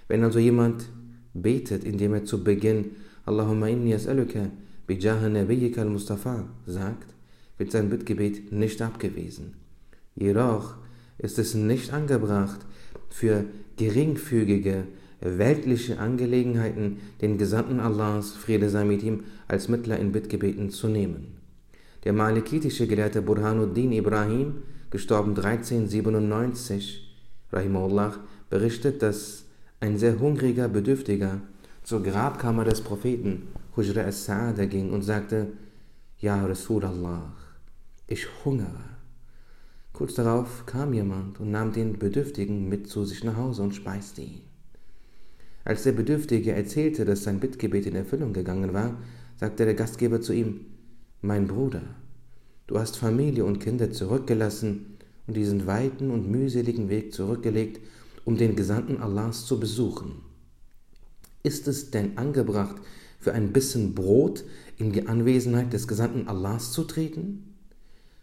Wenn 0.08 0.22
also 0.22 0.38
jemand 0.38 0.88
betet, 1.34 1.84
indem 1.84 2.14
er 2.14 2.24
zu 2.24 2.44
Beginn 2.44 2.92
Allahumma 3.26 3.68
inni 3.68 3.94
as'aluka 3.94 4.50
bijaha 4.86 5.28
nabiyyika 5.28 5.82
al-Mustafa 5.82 6.48
sagt, 6.66 7.14
wird 7.58 7.72
sein 7.72 7.90
Bittgebet 7.90 8.52
nicht 8.52 8.80
abgewiesen. 8.82 9.54
Jedoch 10.14 10.76
ist 11.18 11.38
es 11.38 11.54
nicht 11.54 11.92
angebracht, 11.92 12.60
für 13.08 13.44
geringfügige 13.76 14.84
weltliche 15.22 15.98
Angelegenheiten 15.98 16.98
den 17.20 17.38
Gesandten 17.38 17.80
Allahs, 17.80 18.32
Friede 18.32 18.68
sei 18.68 18.84
mit 18.84 19.02
ihm, 19.02 19.24
als 19.48 19.68
Mittler 19.68 19.98
in 19.98 20.12
Bittgebeten 20.12 20.70
zu 20.70 20.88
nehmen. 20.88 21.38
Der 22.04 22.12
malikitische 22.12 22.86
Gelehrte 22.86 23.22
Burhanuddin 23.22 23.92
Ibrahim, 23.92 24.62
gestorben 24.90 25.36
1397, 25.36 27.16
Rahimullah, 27.52 28.16
berichtet, 28.50 29.02
dass 29.02 29.44
ein 29.80 29.98
sehr 29.98 30.18
hungriger 30.18 30.68
Bedürftiger 30.68 31.40
zur 31.82 32.02
Grabkammer 32.02 32.64
des 32.64 32.80
Propheten 32.80 33.48
Hujra 33.76 34.02
as-Sa'ada 34.02 34.66
ging 34.66 34.92
und 34.92 35.02
sagte, 35.02 35.48
Ja 36.18 36.44
Rasulallah, 36.44 37.32
ich 38.06 38.26
hungere. 38.44 38.92
Kurz 39.92 40.14
darauf 40.14 40.66
kam 40.66 40.92
jemand 40.92 41.38
und 41.40 41.50
nahm 41.50 41.72
den 41.72 41.98
Bedürftigen 41.98 42.68
mit 42.68 42.88
zu 42.88 43.04
sich 43.04 43.24
nach 43.24 43.36
Hause 43.36 43.62
und 43.62 43.74
speiste 43.74 44.22
ihn. 44.22 44.51
Als 45.64 45.84
der 45.84 45.92
Bedürftige 45.92 46.52
erzählte, 46.52 47.04
dass 47.04 47.22
sein 47.22 47.40
Bittgebet 47.40 47.86
in 47.86 47.94
Erfüllung 47.94 48.32
gegangen 48.32 48.72
war, 48.72 48.96
sagte 49.36 49.64
der 49.64 49.74
Gastgeber 49.74 50.20
zu 50.20 50.32
ihm, 50.32 50.66
Mein 51.20 51.46
Bruder, 51.46 51.82
du 52.66 52.78
hast 52.78 52.96
Familie 52.96 53.44
und 53.44 53.60
Kinder 53.60 53.92
zurückgelassen 53.92 54.96
und 55.26 55.36
diesen 55.36 55.66
weiten 55.66 56.10
und 56.10 56.30
mühseligen 56.30 56.88
Weg 56.88 57.14
zurückgelegt, 57.14 57.80
um 58.24 58.36
den 58.36 58.56
Gesandten 58.56 59.00
Allahs 59.00 59.46
zu 59.46 59.60
besuchen. 59.60 60.22
Ist 61.42 61.68
es 61.68 61.90
denn 61.90 62.18
angebracht, 62.18 62.76
für 63.18 63.32
ein 63.32 63.52
bisschen 63.52 63.94
Brot 63.94 64.44
in 64.78 64.92
die 64.92 65.06
Anwesenheit 65.06 65.72
des 65.72 65.86
Gesandten 65.86 66.28
Allahs 66.28 66.72
zu 66.72 66.84
treten? 66.84 67.54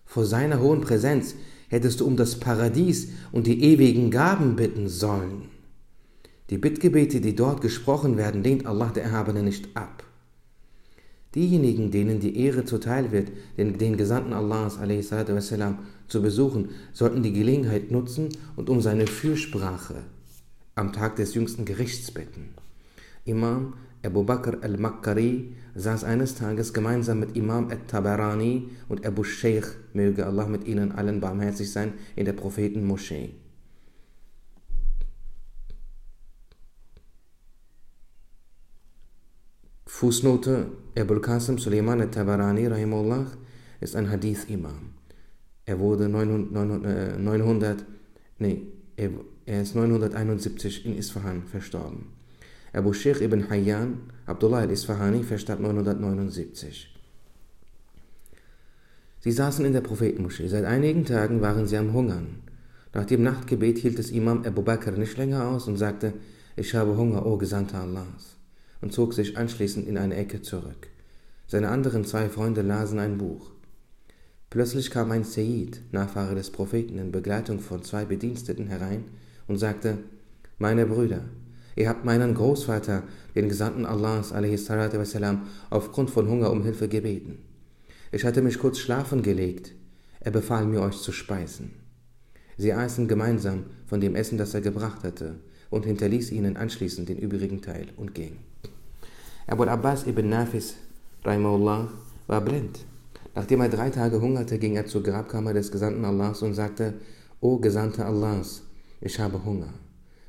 Vor 0.05 0.25
seiner 0.25 0.60
hohen 0.60 0.81
Präsenz 0.81 1.36
hättest 1.69 2.00
du 2.00 2.05
um 2.05 2.17
das 2.17 2.39
Paradies 2.39 3.10
und 3.31 3.48
die 3.48 3.63
ewigen 3.63 4.12
Gaben 4.12 4.55
bitten 4.55 4.89
sollen. 4.89 5.43
Die 6.50 6.58
Bittgebete, 6.58 7.22
die 7.22 7.36
dort 7.36 7.62
gesprochen 7.62 8.18
werden, 8.18 8.44
lehnt 8.44 8.65
Allah 8.65 8.89
der 8.89 9.03
Erhabene 9.03 9.44
nicht 9.44 9.75
ab. 9.75 10.03
Diejenigen, 11.36 11.91
denen 11.91 12.20
die 12.20 12.38
Ehre 12.38 12.65
zuteil 12.65 13.12
wird, 13.12 13.32
den, 13.58 13.77
den 13.77 13.98
Gesandten 13.98 14.34
Allahs 14.34 14.79
wassalam, 14.79 15.79
zu 16.08 16.24
besuchen, 16.24 16.70
sollten 16.91 17.22
die 17.22 17.34
Gelegenheit 17.34 17.91
nutzen 17.91 18.29
und 18.56 18.68
um 18.70 18.82
seine 18.82 19.06
Fürsprache 19.06 20.03
am 20.74 20.91
Tag 20.91 21.18
des 21.18 21.36
jüngsten 21.36 21.65
Gerichts 21.65 22.10
bitten. 22.10 22.56
Imam 23.25 23.75
Abu 24.01 24.24
Bakr 24.24 24.58
al-Makkari 24.62 25.53
saß 25.75 26.06
eines 26.06 26.34
Tages 26.34 26.74
gemeinsam 26.74 27.20
mit 27.20 27.36
Imam 27.36 27.70
al-Tabarani 27.70 28.70
und 28.88 29.06
Abu 29.06 29.24
Sheikh, 29.24 29.68
möge 29.94 30.25
Allah 30.25 30.48
mit 30.48 30.65
ihnen 30.65 30.94
allen 30.94 31.20
barmherzig 31.20 31.70
sein, 31.72 31.94
in 32.15 32.25
der 32.25 32.34
Prophetenmoschee. 32.34 33.32
Fußnote 40.00 40.68
Abul 40.98 41.20
Qasim 41.20 41.58
Suleiman 41.58 42.00
al-Tabarani 42.00 42.68
rahimullah 42.68 43.25
ist 43.82 43.98
ein 43.98 44.10
Hadith-Imam. 44.10 44.94
Er 45.65 45.77
wurde 45.77 46.08
900, 46.08 47.20
900 47.20 47.82
äh, 47.82 47.84
nee, 48.38 48.62
er 48.96 49.62
ist 49.62 49.75
971 49.75 50.86
in 50.86 50.98
Isfahan 50.98 51.44
verstorben. 51.44 52.13
Abu 52.72 52.94
Sheikh 52.94 53.20
ibn 53.22 53.50
Hayyan, 53.50 53.98
Abdullah 54.25 54.60
al-Isfahani, 54.60 55.22
verstarb 55.24 55.60
979. 55.60 56.96
Sie 59.20 59.32
saßen 59.34 59.65
in 59.65 59.74
der 59.74 59.82
Prophetenmoschee. 59.82 60.48
Seit 60.48 60.63
einigen 60.63 61.03
Tagen 61.03 61.41
waren 61.41 61.68
sie 61.68 61.75
am 61.75 61.91
Hungern. 61.91 62.39
Nach 62.94 63.03
dem 63.03 63.24
Nachtgebet 63.24 63.79
hielt 63.79 64.00
es 64.00 64.12
Imam 64.12 64.46
Abu 64.46 64.62
Bakr 64.62 64.91
nicht 64.91 65.18
länger 65.18 65.50
aus 65.50 65.68
und 65.68 65.75
sagte, 65.75 66.13
ich 66.56 66.74
habe 66.74 66.96
Hunger, 66.96 67.25
o 67.25 67.36
Gesandter 67.36 67.82
Allahs 67.82 68.38
und 68.81 68.93
zog 68.93 69.13
sich 69.13 69.38
anschließend 69.38 69.88
in 69.88 69.98
eine 69.98 70.15
Ecke 70.15 70.41
zurück. 70.41 70.88
Seine 71.48 71.69
anderen 71.69 72.05
zwei 72.05 72.29
Freunde 72.29 72.62
lasen 72.62 73.00
ein 73.00 73.17
Buch. 73.17 73.51
Plötzlich 74.50 74.89
kam 74.89 75.12
ein 75.12 75.24
Seyyid, 75.24 75.81
Nachfahre 75.91 76.36
des 76.36 76.51
Propheten, 76.51 76.98
in 76.98 77.12
Begleitung 77.12 77.59
von 77.59 77.83
zwei 77.83 78.05
Bediensteten 78.05 78.67
herein 78.67 79.05
und 79.48 79.57
sagte, 79.57 79.98
Meine 80.57 80.86
Brüder, 80.86 81.21
ihr 81.75 81.88
habt 81.88 82.05
meinen 82.05 82.33
Großvater, 82.33 83.03
den 83.36 83.50
Gesandten 83.50 83.86
Allahs, 83.86 84.33
wassalam, 84.33 85.48
aufgrund 85.69 86.09
von 86.09 86.27
Hunger 86.27 86.51
um 86.51 86.63
Hilfe 86.63 86.88
gebeten. 86.88 87.39
Ich 88.12 88.25
hatte 88.25 88.41
mich 88.41 88.57
kurz 88.57 88.79
schlafen 88.79 89.21
gelegt. 89.21 89.74
Er 90.19 90.31
befahl 90.31 90.65
mir, 90.65 90.81
euch 90.81 90.98
zu 90.98 91.12
speisen. 91.12 91.71
Sie 92.57 92.74
aßen 92.74 93.07
gemeinsam 93.07 93.65
von 93.86 94.01
dem 94.01 94.15
Essen, 94.15 94.38
das 94.38 94.53
er 94.53 94.62
gebracht 94.62 95.03
hatte, 95.03 95.36
und 95.69 95.86
hinterließ 95.86 96.31
ihnen 96.31 96.57
anschließend 96.57 97.07
den 97.07 97.19
übrigen 97.19 97.62
Teil 97.62 97.88
und 97.95 98.15
ging. 98.15 98.38
Abu 99.50 99.63
Abbas 99.63 100.06
ibn 100.06 100.29
Nafis, 100.29 100.75
Rahimahullah, 101.25 101.89
war 102.27 102.41
blind. 102.41 102.86
Nachdem 103.34 103.62
er 103.62 103.70
drei 103.70 103.89
Tage 103.89 104.22
hungerte, 104.22 104.60
ging 104.60 104.75
er 104.75 104.86
zur 104.86 105.01
Grabkammer 105.01 105.53
des 105.56 105.72
Gesandten 105.72 106.06
Allahs 106.06 106.44
und 106.44 106.53
sagte, 106.53 106.94
O 107.41 107.58
Gesandter 107.58 108.06
Allahs, 108.06 108.62
ich 109.01 109.20
habe 109.20 109.44
Hunger, 109.44 109.74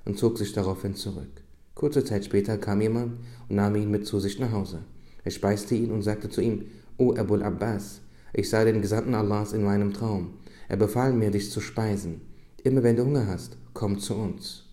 und 0.07 0.17
zog 0.17 0.39
sich 0.39 0.55
daraufhin 0.55 0.95
zurück. 0.95 1.29
Kurze 1.75 2.03
Zeit 2.03 2.25
später 2.25 2.57
kam 2.57 2.81
jemand 2.81 3.19
und 3.50 3.57
nahm 3.57 3.77
ihn 3.77 3.91
mit 3.91 4.07
zu 4.07 4.21
sich 4.21 4.39
nach 4.39 4.53
Hause. 4.53 4.79
Er 5.23 5.33
speiste 5.33 5.75
ihn 5.75 5.91
und 5.91 6.00
sagte 6.00 6.31
zu 6.31 6.41
ihm, 6.41 6.65
O 6.97 7.15
Abu 7.15 7.35
Abbas, 7.35 8.00
ich 8.33 8.49
sah 8.49 8.65
den 8.65 8.81
Gesandten 8.81 9.15
Allahs 9.15 9.53
in 9.53 9.62
meinem 9.62 9.93
Traum. 9.93 10.39
Er 10.67 10.79
befahl 10.79 11.12
mir, 11.12 11.31
dich 11.31 11.50
zu 11.50 11.61
speisen. 11.61 12.23
Immer 12.65 12.83
wenn 12.83 12.97
du 12.97 13.05
Hunger 13.05 13.27
hast, 13.27 13.59
komm 13.75 13.99
zu 13.99 14.15
uns. 14.15 14.65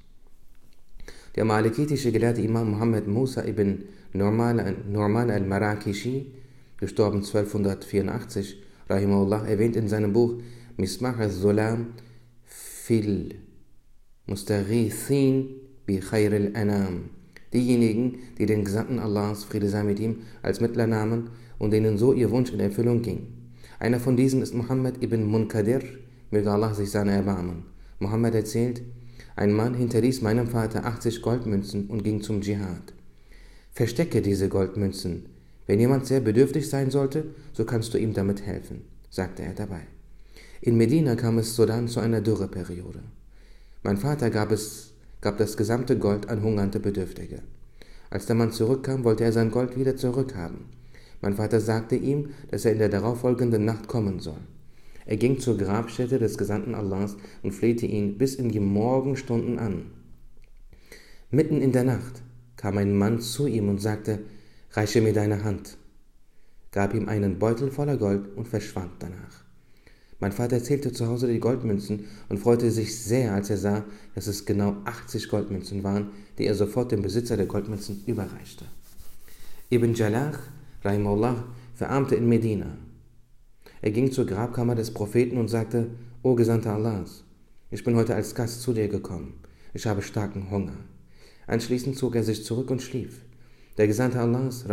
Der 1.35 1.43
malikitische 1.43 2.13
Gelehrte 2.13 2.41
Imam 2.41 2.71
Muhammad 2.71 3.07
Musa 3.07 3.43
ibn 3.43 3.83
Norman 4.13 5.29
al-Marakishi, 5.29 6.33
gestorben 6.77 7.17
1284, 7.23 8.57
Rahimahullah, 8.89 9.47
erwähnt 9.47 9.75
in 9.75 9.87
seinem 9.87 10.13
Buch 10.13 10.35
Mismah 10.77 11.17
al-Zulam 11.17 11.87
fil 12.45 13.35
Mustaghithin 14.27 15.49
bi 15.85 15.99
Khair 15.99 16.33
al-Anam. 16.33 17.09
Diejenigen, 17.53 18.19
die 18.37 18.45
den 18.45 18.63
Gesandten 18.65 18.99
Allahs, 18.99 19.45
Friede 19.45 19.69
sei 19.69 19.83
mit 19.83 19.99
ihm, 19.99 20.17
als 20.41 20.59
Mittler 20.59 20.85
nahmen 20.85 21.29
und 21.59 21.71
denen 21.71 21.97
so 21.97 22.13
ihr 22.13 22.29
Wunsch 22.29 22.51
in 22.51 22.59
Erfüllung 22.59 23.01
ging. 23.01 23.27
Einer 23.79 23.99
von 23.99 24.17
diesen 24.17 24.41
ist 24.41 24.53
Muhammad 24.53 25.01
ibn 25.03 25.23
Munkadir, 25.23 25.81
möge 26.31 26.51
Allah 26.51 26.73
sich 26.73 26.91
seiner 26.91 27.13
erbarmen. 27.13 27.63
Muhammad 27.99 28.35
erzählt, 28.35 28.81
ein 29.35 29.53
Mann 29.53 29.75
hinterließ 29.75 30.21
meinem 30.21 30.47
Vater 30.47 30.85
80 30.85 31.21
Goldmünzen 31.21 31.87
und 31.87 32.03
ging 32.03 32.21
zum 32.21 32.41
Dschihad. 32.41 32.93
Verstecke 33.77 34.23
diese 34.23 34.49
Goldmünzen. 34.49 35.27
Wenn 35.67 35.79
jemand 35.79 36.07
sehr 36.07 36.19
bedürftig 36.19 36.67
sein 36.67 36.89
sollte, 36.89 37.25
so 37.53 37.63
kannst 37.63 37.93
du 37.93 37.99
ihm 37.99 38.11
damit 38.11 38.41
helfen, 38.41 38.81
sagte 39.11 39.43
er 39.43 39.53
dabei. 39.53 39.81
In 40.61 40.77
Medina 40.77 41.15
kam 41.15 41.37
es 41.37 41.55
sodann 41.55 41.87
zu 41.87 41.99
einer 41.99 42.21
Dürreperiode. 42.21 43.03
Mein 43.83 43.97
Vater 43.97 44.31
gab, 44.31 44.51
es, 44.51 44.93
gab 45.21 45.37
das 45.37 45.57
gesamte 45.57 45.99
Gold 45.99 46.27
an 46.27 46.41
hungernde 46.41 46.79
Bedürftige. 46.79 47.43
Als 48.09 48.25
der 48.25 48.35
Mann 48.35 48.51
zurückkam, 48.51 49.03
wollte 49.03 49.25
er 49.25 49.31
sein 49.31 49.51
Gold 49.51 49.77
wieder 49.77 49.95
zurückhaben. 49.95 50.65
Mein 51.21 51.35
Vater 51.35 51.61
sagte 51.61 51.97
ihm, 51.97 52.29
dass 52.49 52.65
er 52.65 52.71
in 52.71 52.79
der 52.79 52.89
darauffolgenden 52.89 53.63
Nacht 53.63 53.87
kommen 53.87 54.19
soll. 54.21 54.41
Er 55.05 55.17
ging 55.17 55.37
zur 55.37 55.55
Grabstätte 55.55 56.17
des 56.17 56.39
Gesandten 56.39 56.73
Allahs 56.73 57.15
und 57.43 57.51
flehte 57.51 57.85
ihn 57.85 58.17
bis 58.17 58.33
in 58.33 58.49
die 58.49 58.59
Morgenstunden 58.59 59.59
an. 59.59 59.91
Mitten 61.29 61.61
in 61.61 61.73
der 61.73 61.83
Nacht 61.83 62.23
kam 62.57 62.77
ein 62.77 62.95
Mann 62.95 63.21
zu 63.21 63.47
ihm 63.47 63.69
und 63.69 63.81
sagte, 63.81 64.19
Reiche 64.71 65.01
mir 65.01 65.13
deine 65.13 65.43
Hand, 65.43 65.77
gab 66.71 66.93
ihm 66.93 67.07
einen 67.07 67.39
Beutel 67.39 67.71
voller 67.71 67.97
Gold 67.97 68.35
und 68.35 68.47
verschwand 68.47 68.91
danach. 68.99 69.45
Mein 70.19 70.33
Vater 70.33 70.61
zählte 70.61 70.91
zu 70.91 71.07
Hause 71.07 71.27
die 71.27 71.39
Goldmünzen 71.39 72.05
und 72.27 72.39
freute 72.39 72.69
sich 72.69 72.99
sehr, 72.99 73.33
als 73.33 73.49
er 73.49 73.57
sah, 73.57 73.85
dass 74.15 74.27
es 74.27 74.45
genau 74.45 74.75
80 74.83 75.29
Goldmünzen 75.29 75.83
waren, 75.83 76.09
die 76.37 76.45
er 76.45 76.55
sofort 76.55 76.91
dem 76.91 77.01
Besitzer 77.01 77.37
der 77.37 77.45
Goldmünzen 77.45 78.03
überreichte. 78.05 78.65
Ibn 79.69 79.93
Jalach 79.93 80.39
Rahimullah, 80.83 81.43
verarmte 81.75 82.15
in 82.15 82.29
Medina. 82.29 82.77
Er 83.81 83.91
ging 83.91 84.11
zur 84.11 84.25
Grabkammer 84.25 84.75
des 84.75 84.91
Propheten 84.91 85.37
und 85.37 85.47
sagte, 85.47 85.89
O 86.23 86.35
Gesandter 86.35 86.73
Allahs, 86.73 87.23
ich 87.71 87.83
bin 87.83 87.95
heute 87.95 88.15
als 88.15 88.35
Gast 88.35 88.61
zu 88.61 88.73
dir 88.73 88.87
gekommen. 88.87 89.33
Ich 89.73 89.85
habe 89.85 90.01
starken 90.01 90.49
Hunger. 90.49 90.77
Anschließend 91.47 91.97
zog 91.97 92.15
er 92.15 92.23
sich 92.23 92.43
zurück 92.43 92.69
und 92.69 92.81
schlief. 92.81 93.21
Der 93.77 93.87
Gesandte 93.87 94.19
Allahs, 94.19 94.65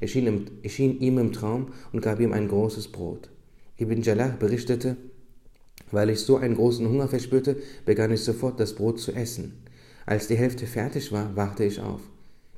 erschien, 0.00 0.50
erschien 0.62 1.00
ihm 1.00 1.18
im 1.18 1.32
Traum 1.32 1.68
und 1.92 2.02
gab 2.02 2.20
ihm 2.20 2.32
ein 2.32 2.48
großes 2.48 2.88
Brot. 2.88 3.30
Ibn 3.78 4.02
Jallah 4.02 4.36
berichtete, 4.38 4.96
weil 5.90 6.10
ich 6.10 6.20
so 6.20 6.36
einen 6.36 6.56
großen 6.56 6.88
Hunger 6.88 7.08
verspürte, 7.08 7.56
begann 7.84 8.12
ich 8.12 8.22
sofort 8.22 8.60
das 8.60 8.74
Brot 8.74 9.00
zu 9.00 9.12
essen. 9.12 9.54
Als 10.04 10.26
die 10.26 10.36
Hälfte 10.36 10.66
fertig 10.66 11.12
war, 11.12 11.34
wachte 11.36 11.64
ich 11.64 11.80
auf. 11.80 12.02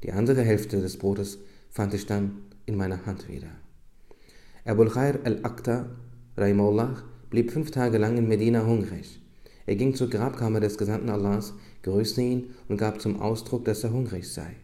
Die 0.02 0.12
andere 0.12 0.42
Hälfte 0.42 0.80
des 0.80 0.96
Brotes 0.96 1.38
fand 1.70 1.94
ich 1.94 2.06
dann 2.06 2.38
in 2.66 2.76
meiner 2.76 3.06
Hand 3.06 3.28
wieder. 3.28 3.48
Abul 4.64 4.90
Khair 4.90 5.20
al-Aqta, 5.24 5.90
Rahimullah, 6.36 7.02
blieb 7.30 7.52
fünf 7.52 7.70
Tage 7.70 7.98
lang 7.98 8.16
in 8.16 8.28
Medina 8.28 8.64
hungrig. 8.66 9.21
Er 9.66 9.76
ging 9.76 9.94
zur 9.94 10.10
Grabkammer 10.10 10.60
des 10.60 10.76
Gesandten 10.76 11.10
Allahs, 11.10 11.54
grüßte 11.82 12.20
ihn 12.20 12.50
und 12.68 12.78
gab 12.78 13.00
zum 13.00 13.20
Ausdruck, 13.20 13.64
dass 13.64 13.84
er 13.84 13.92
hungrig 13.92 14.32
sei. 14.32 14.56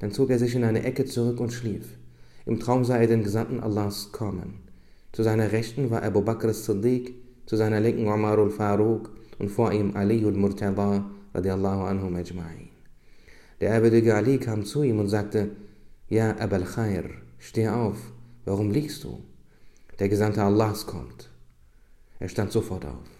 Dann 0.00 0.12
zog 0.12 0.30
er 0.30 0.38
sich 0.38 0.54
in 0.54 0.64
eine 0.64 0.82
Ecke 0.82 1.04
zurück 1.04 1.38
und 1.40 1.52
schlief. 1.52 1.86
Im 2.44 2.58
Traum 2.58 2.84
sah 2.84 2.96
er 2.96 3.06
den 3.06 3.22
Gesandten 3.22 3.60
Allahs 3.60 4.10
kommen. 4.10 4.54
Zu 5.12 5.22
seiner 5.22 5.52
Rechten 5.52 5.90
war 5.90 6.02
Abu 6.02 6.22
Bakr 6.22 6.48
as-Siddiq, 6.48 7.14
zu 7.46 7.56
seiner 7.56 7.80
Linken 7.80 8.08
Umar 8.08 8.38
al-Faruq 8.38 9.10
und 9.38 9.50
vor 9.50 9.72
ihm 9.72 9.94
Ali 9.94 10.24
al-Murtada 10.24 11.04
radiallahu 11.34 11.82
anhum 11.84 12.16
ajma'in. 12.16 12.68
Der 13.60 13.70
ehrwürdige 13.70 14.14
Ali 14.14 14.38
kam 14.38 14.64
zu 14.64 14.82
ihm 14.82 14.98
und 14.98 15.08
sagte, 15.08 15.50
Ja, 16.08 16.36
Abel 16.38 16.64
Khair, 16.64 17.04
steh 17.38 17.68
auf, 17.68 17.96
warum 18.44 18.70
liegst 18.70 19.04
du? 19.04 19.22
Der 19.98 20.08
Gesandte 20.08 20.42
Allahs 20.42 20.86
kommt. 20.86 21.30
Er 22.18 22.28
stand 22.28 22.50
sofort 22.50 22.84
auf. 22.86 23.11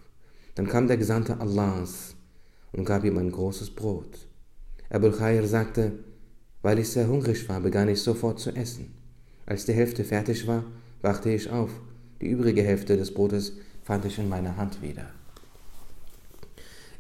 Dann 0.54 0.68
kam 0.68 0.86
der 0.86 0.96
Gesandte 0.96 1.40
Allahs 1.40 2.14
und 2.72 2.84
gab 2.84 3.04
ihm 3.04 3.18
ein 3.18 3.32
großes 3.32 3.70
Brot. 3.70 4.26
Abul 4.90 5.12
Khair 5.12 5.46
sagte, 5.46 5.92
weil 6.60 6.78
ich 6.78 6.90
sehr 6.90 7.08
hungrig 7.08 7.48
war, 7.48 7.60
begann 7.60 7.88
ich 7.88 8.02
sofort 8.02 8.38
zu 8.38 8.50
essen. 8.50 8.92
Als 9.46 9.64
die 9.64 9.72
Hälfte 9.72 10.04
fertig 10.04 10.46
war, 10.46 10.64
wachte 11.00 11.30
ich 11.30 11.50
auf. 11.50 11.70
Die 12.20 12.28
übrige 12.28 12.62
Hälfte 12.62 12.96
des 12.96 13.12
Brotes 13.12 13.54
fand 13.82 14.04
ich 14.04 14.18
in 14.18 14.28
meiner 14.28 14.56
Hand 14.56 14.80
wieder. 14.80 15.06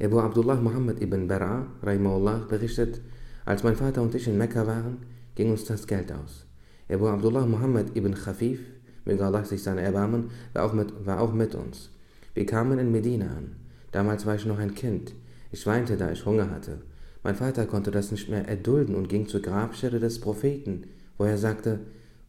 Abu 0.02 0.18
Abdullah 0.18 0.56
Muhammad 0.56 1.00
ibn 1.00 1.28
Bara, 1.28 1.66
Rahimahullah, 1.82 2.46
berichtet, 2.48 3.00
als 3.44 3.62
mein 3.62 3.76
Vater 3.76 4.02
und 4.02 4.14
ich 4.14 4.26
in 4.26 4.36
Mekka 4.36 4.66
waren, 4.66 4.98
ging 5.36 5.50
uns 5.50 5.64
das 5.64 5.86
Geld 5.86 6.10
aus. 6.10 6.44
Abu 6.90 7.06
Abdullah 7.06 7.46
Muhammad 7.46 7.96
ibn 7.96 8.14
Khafif, 8.14 8.58
möge 9.04 9.24
Allah 9.24 9.44
sich 9.44 9.62
seine 9.62 9.82
erbarmen, 9.82 10.30
war 10.54 10.64
auch, 10.64 10.72
mit, 10.72 11.06
war 11.06 11.20
auch 11.20 11.32
mit 11.32 11.54
uns. 11.54 11.90
Wir 12.34 12.46
kamen 12.46 12.78
in 12.78 12.90
Medina 12.90 13.26
an. 13.26 13.56
Damals 13.90 14.24
war 14.24 14.34
ich 14.34 14.46
noch 14.46 14.58
ein 14.58 14.74
Kind. 14.74 15.14
Ich 15.50 15.66
weinte, 15.66 15.96
da 15.96 16.10
ich 16.10 16.24
Hunger 16.24 16.50
hatte. 16.50 16.80
Mein 17.22 17.36
Vater 17.36 17.66
konnte 17.66 17.90
das 17.90 18.10
nicht 18.10 18.28
mehr 18.28 18.48
erdulden 18.48 18.94
und 18.94 19.08
ging 19.08 19.28
zur 19.28 19.42
Grabstätte 19.42 20.00
des 20.00 20.20
Propheten, 20.20 20.84
wo 21.18 21.24
er 21.24 21.38
sagte, 21.38 21.80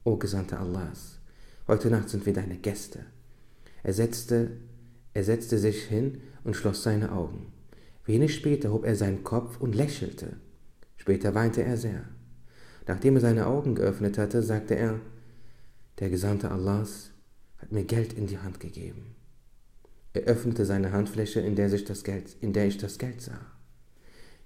O 0.03 0.17
Gesandter 0.17 0.59
Allahs, 0.59 1.19
heute 1.67 1.89
Nacht 1.89 2.09
sind 2.09 2.25
wir 2.25 2.33
deine 2.33 2.57
Gäste. 2.57 2.99
Er 3.81 3.93
setzte, 3.93 4.51
er 5.13 5.23
setzte 5.23 5.57
sich 5.57 5.83
hin 5.83 6.19
und 6.43 6.55
schloss 6.55 6.83
seine 6.83 7.13
Augen. 7.13 7.53
Wenig 8.05 8.35
später 8.35 8.71
hob 8.71 8.85
er 8.85 8.95
seinen 8.95 9.23
Kopf 9.23 9.59
und 9.61 9.73
lächelte. 9.73 10.35
Später 10.97 11.33
weinte 11.33 11.63
er 11.63 11.77
sehr. 11.77 12.03
Nachdem 12.85 13.15
er 13.15 13.21
seine 13.21 13.47
Augen 13.47 13.75
geöffnet 13.75 14.17
hatte, 14.17 14.43
sagte 14.43 14.75
er, 14.75 14.99
der 15.99 16.09
Gesandte 16.09 16.51
Allahs 16.51 17.11
hat 17.57 17.71
mir 17.71 17.85
Geld 17.85 18.13
in 18.13 18.27
die 18.27 18.39
Hand 18.39 18.59
gegeben. 18.59 19.15
Er 20.13 20.23
öffnete 20.23 20.65
seine 20.65 20.91
Handfläche, 20.91 21.39
in 21.39 21.55
der, 21.55 21.69
sich 21.69 21.85
das 21.85 22.03
Geld, 22.03 22.35
in 22.41 22.53
der 22.53 22.67
ich 22.67 22.77
das 22.77 22.99
Geld 22.99 23.21
sah. 23.21 23.39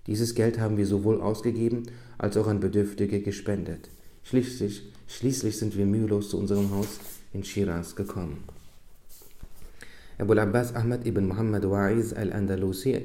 Dieses 0.07 0.35
Geld 0.35 0.59
haben 0.59 0.77
wir 0.77 0.85
sowohl 0.85 1.21
ausgegeben 1.21 1.83
als 2.17 2.37
auch 2.37 2.47
an 2.47 2.61
Bedürftige 2.61 3.21
gespendet. 3.21 3.89
Schließlich, 4.23 4.83
schließlich 5.07 5.57
sind 5.57 5.77
wir 5.77 5.85
mühelos 5.85 6.29
zu 6.29 6.37
unserem 6.37 6.71
Haus 6.71 6.99
in 7.33 7.43
Shiraz 7.43 7.95
gekommen. 7.95 8.43
Abu 10.17 10.33
Abbas 10.33 10.73
Ahmad 10.73 11.05
ibn 11.05 11.27
Muhammad 11.27 11.63
Wa'iz 11.63 12.13
al-Andalusi 12.13 13.03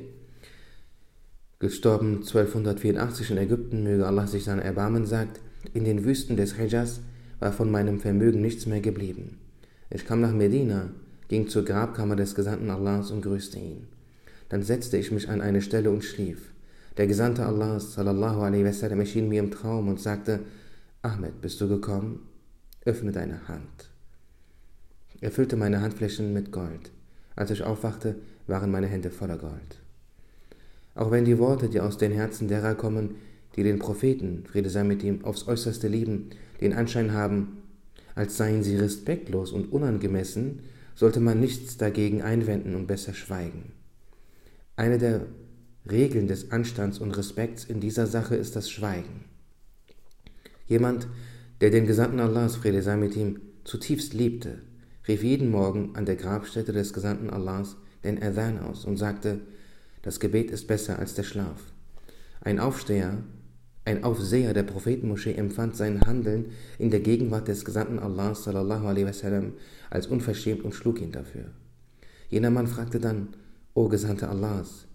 gestorben 1.59 2.23
1284 2.23 3.31
in 3.31 3.39
Ägypten, 3.39 3.85
möge 3.85 4.07
Allah 4.07 4.27
sich 4.27 4.45
sein 4.45 4.59
Erbarmen, 4.59 5.07
sagt, 5.07 5.41
in 5.75 5.85
den 5.85 6.05
Wüsten 6.05 6.37
des 6.37 6.57
Hijaz 6.57 7.01
war 7.39 7.53
von 7.53 7.71
meinem 7.71 8.01
Vermögen 8.01 8.41
nichts 8.41 8.67
mehr 8.67 8.81
geblieben. 8.81 9.39
Ich 9.91 10.05
kam 10.05 10.21
nach 10.21 10.33
Medina, 10.33 10.91
ging 11.33 11.49
zur 11.49 11.65
Grabkammer 11.65 12.15
des 12.15 12.35
Gesandten 12.35 12.69
Allahs 12.69 13.11
und 13.11 13.23
grüßte 13.23 13.59
ihn. 13.59 13.89
Dann 14.51 14.63
setzte 14.63 14.99
ich 14.99 15.11
mich 15.11 15.31
an 15.31 15.41
eine 15.41 15.63
Stelle 15.63 15.91
und 15.91 16.05
schlief. 16.05 16.53
Der 16.99 17.07
Gesandte 17.07 17.47
Allahs, 17.47 17.95
sallallahu 17.95 18.43
alaihi 18.43 18.67
wasallam, 18.67 19.01
erschien 19.01 19.31
mir 19.31 19.41
im 19.41 19.51
Traum 19.51 19.89
und 19.89 19.99
sagte, 19.99 20.41
Ahmed, 21.01 21.41
bist 21.41 21.59
du 21.63 21.69
gekommen? 21.69 22.29
Öffne 22.85 23.13
deine 23.13 23.49
Hand. 23.49 23.89
Er 25.23 25.31
füllte 25.31 25.57
meine 25.57 25.81
Handflächen 25.81 26.35
mit 26.35 26.53
Gold. 26.53 26.91
Als 27.35 27.51
ich 27.51 27.63
aufwachte, 27.63 28.17
waren 28.47 28.71
meine 28.71 28.89
Hände 28.89 29.11
voller 29.11 29.39
Gold. 29.39 29.81
Auch 30.95 31.11
wenn 31.11 31.25
die 31.25 31.39
Worte, 31.39 31.71
die 31.71 31.81
aus 31.81 31.97
den 31.97 32.13
Herzen 32.13 32.47
derer 32.47 32.75
kommen, 32.75 33.15
die 33.57 33.63
den 33.63 33.79
Propheten, 33.79 34.45
Friede 34.45 34.69
sei 34.69 34.85
mit 34.85 35.03
ihm, 35.03 35.25
aufs 35.25 35.49
äußerste 35.49 35.89
lieben, 35.89 36.29
den 36.61 36.75
Anschein 36.75 37.15
haben, 37.15 37.63
als 38.15 38.37
seien 38.37 38.63
sie 38.63 38.77
respektlos 38.77 39.53
und 39.53 39.73
unangemessen, 39.73 40.59
sollte 40.95 41.21
man 41.21 41.41
nichts 41.41 41.77
dagegen 41.77 42.23
einwenden 42.23 42.75
und 42.75 42.87
besser 42.87 43.15
schweigen. 43.15 43.73
Eine 44.77 44.99
der 44.99 45.27
Regeln 45.91 46.29
des 46.29 46.51
Anstands 46.51 46.99
und 46.99 47.17
Respekts 47.17 47.65
in 47.65 47.81
dieser 47.81 48.07
Sache 48.07 48.37
ist 48.37 48.57
das 48.57 48.71
Schweigen. 48.71 49.25
Jemand, 50.67 51.09
der 51.61 51.71
den 51.71 51.87
Gesandten 51.87 52.21
Allahs, 52.21 52.57
Friede 52.57 52.83
sei 52.83 52.97
mit 52.97 53.17
ihm, 53.17 53.41
zutiefst 53.65 54.15
liebte, 54.15 54.59
rief 55.09 55.23
jeden 55.23 55.51
Morgen 55.51 55.95
an 55.97 56.07
der 56.07 56.17
Grabstätte 56.17 56.73
des 56.73 56.93
Gesandten 56.93 57.31
Allahs 57.31 57.77
den 58.05 58.23
Adhan 58.23 58.61
aus 58.61 58.85
und 58.85 58.97
sagte, 58.97 59.41
das 60.03 60.21
Gebet 60.21 60.51
ist 60.51 60.67
besser 60.67 60.99
als 60.99 61.15
der 61.15 61.23
Schlaf. 61.23 61.61
Ein 62.41 62.59
Aufsteher, 62.59 63.19
ein 63.85 64.05
Aufseher 64.05 64.55
der 64.55 64.63
Prophetenmoschee 64.63 65.35
empfand 65.35 65.77
sein 65.77 66.03
Handeln 66.03 66.53
in 66.79 66.91
der 66.91 67.01
Gegenwart 67.01 67.49
des 67.49 67.65
Gesandten 67.65 67.99
Allah 67.99 68.35
sallallahu 68.35 68.87
alaihi 68.87 69.07
wasallam 69.07 69.55
als 69.91 70.07
unverschämt 70.07 70.63
und 70.63 70.75
schlug 70.75 71.01
ihn 71.01 71.11
dafür. 71.11 71.47
Jener 72.29 72.51
Mann 72.51 72.69
fragte 72.69 73.01
dann, 73.01 73.29
O 73.75 73.89
Gesandte 73.89 74.29
Allahs, 74.29 74.87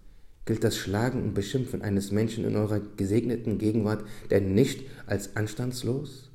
gilt 0.46 0.64
das 0.64 0.76
Schlagen 0.76 1.22
und 1.22 1.34
Beschimpfen 1.34 1.82
eines 1.82 2.12
Menschen 2.12 2.44
in 2.44 2.56
eurer 2.56 2.80
gesegneten 2.96 3.58
Gegenwart 3.58 4.04
denn 4.30 4.54
nicht 4.54 4.86
als 5.06 5.36
anstandslos? 5.36 6.30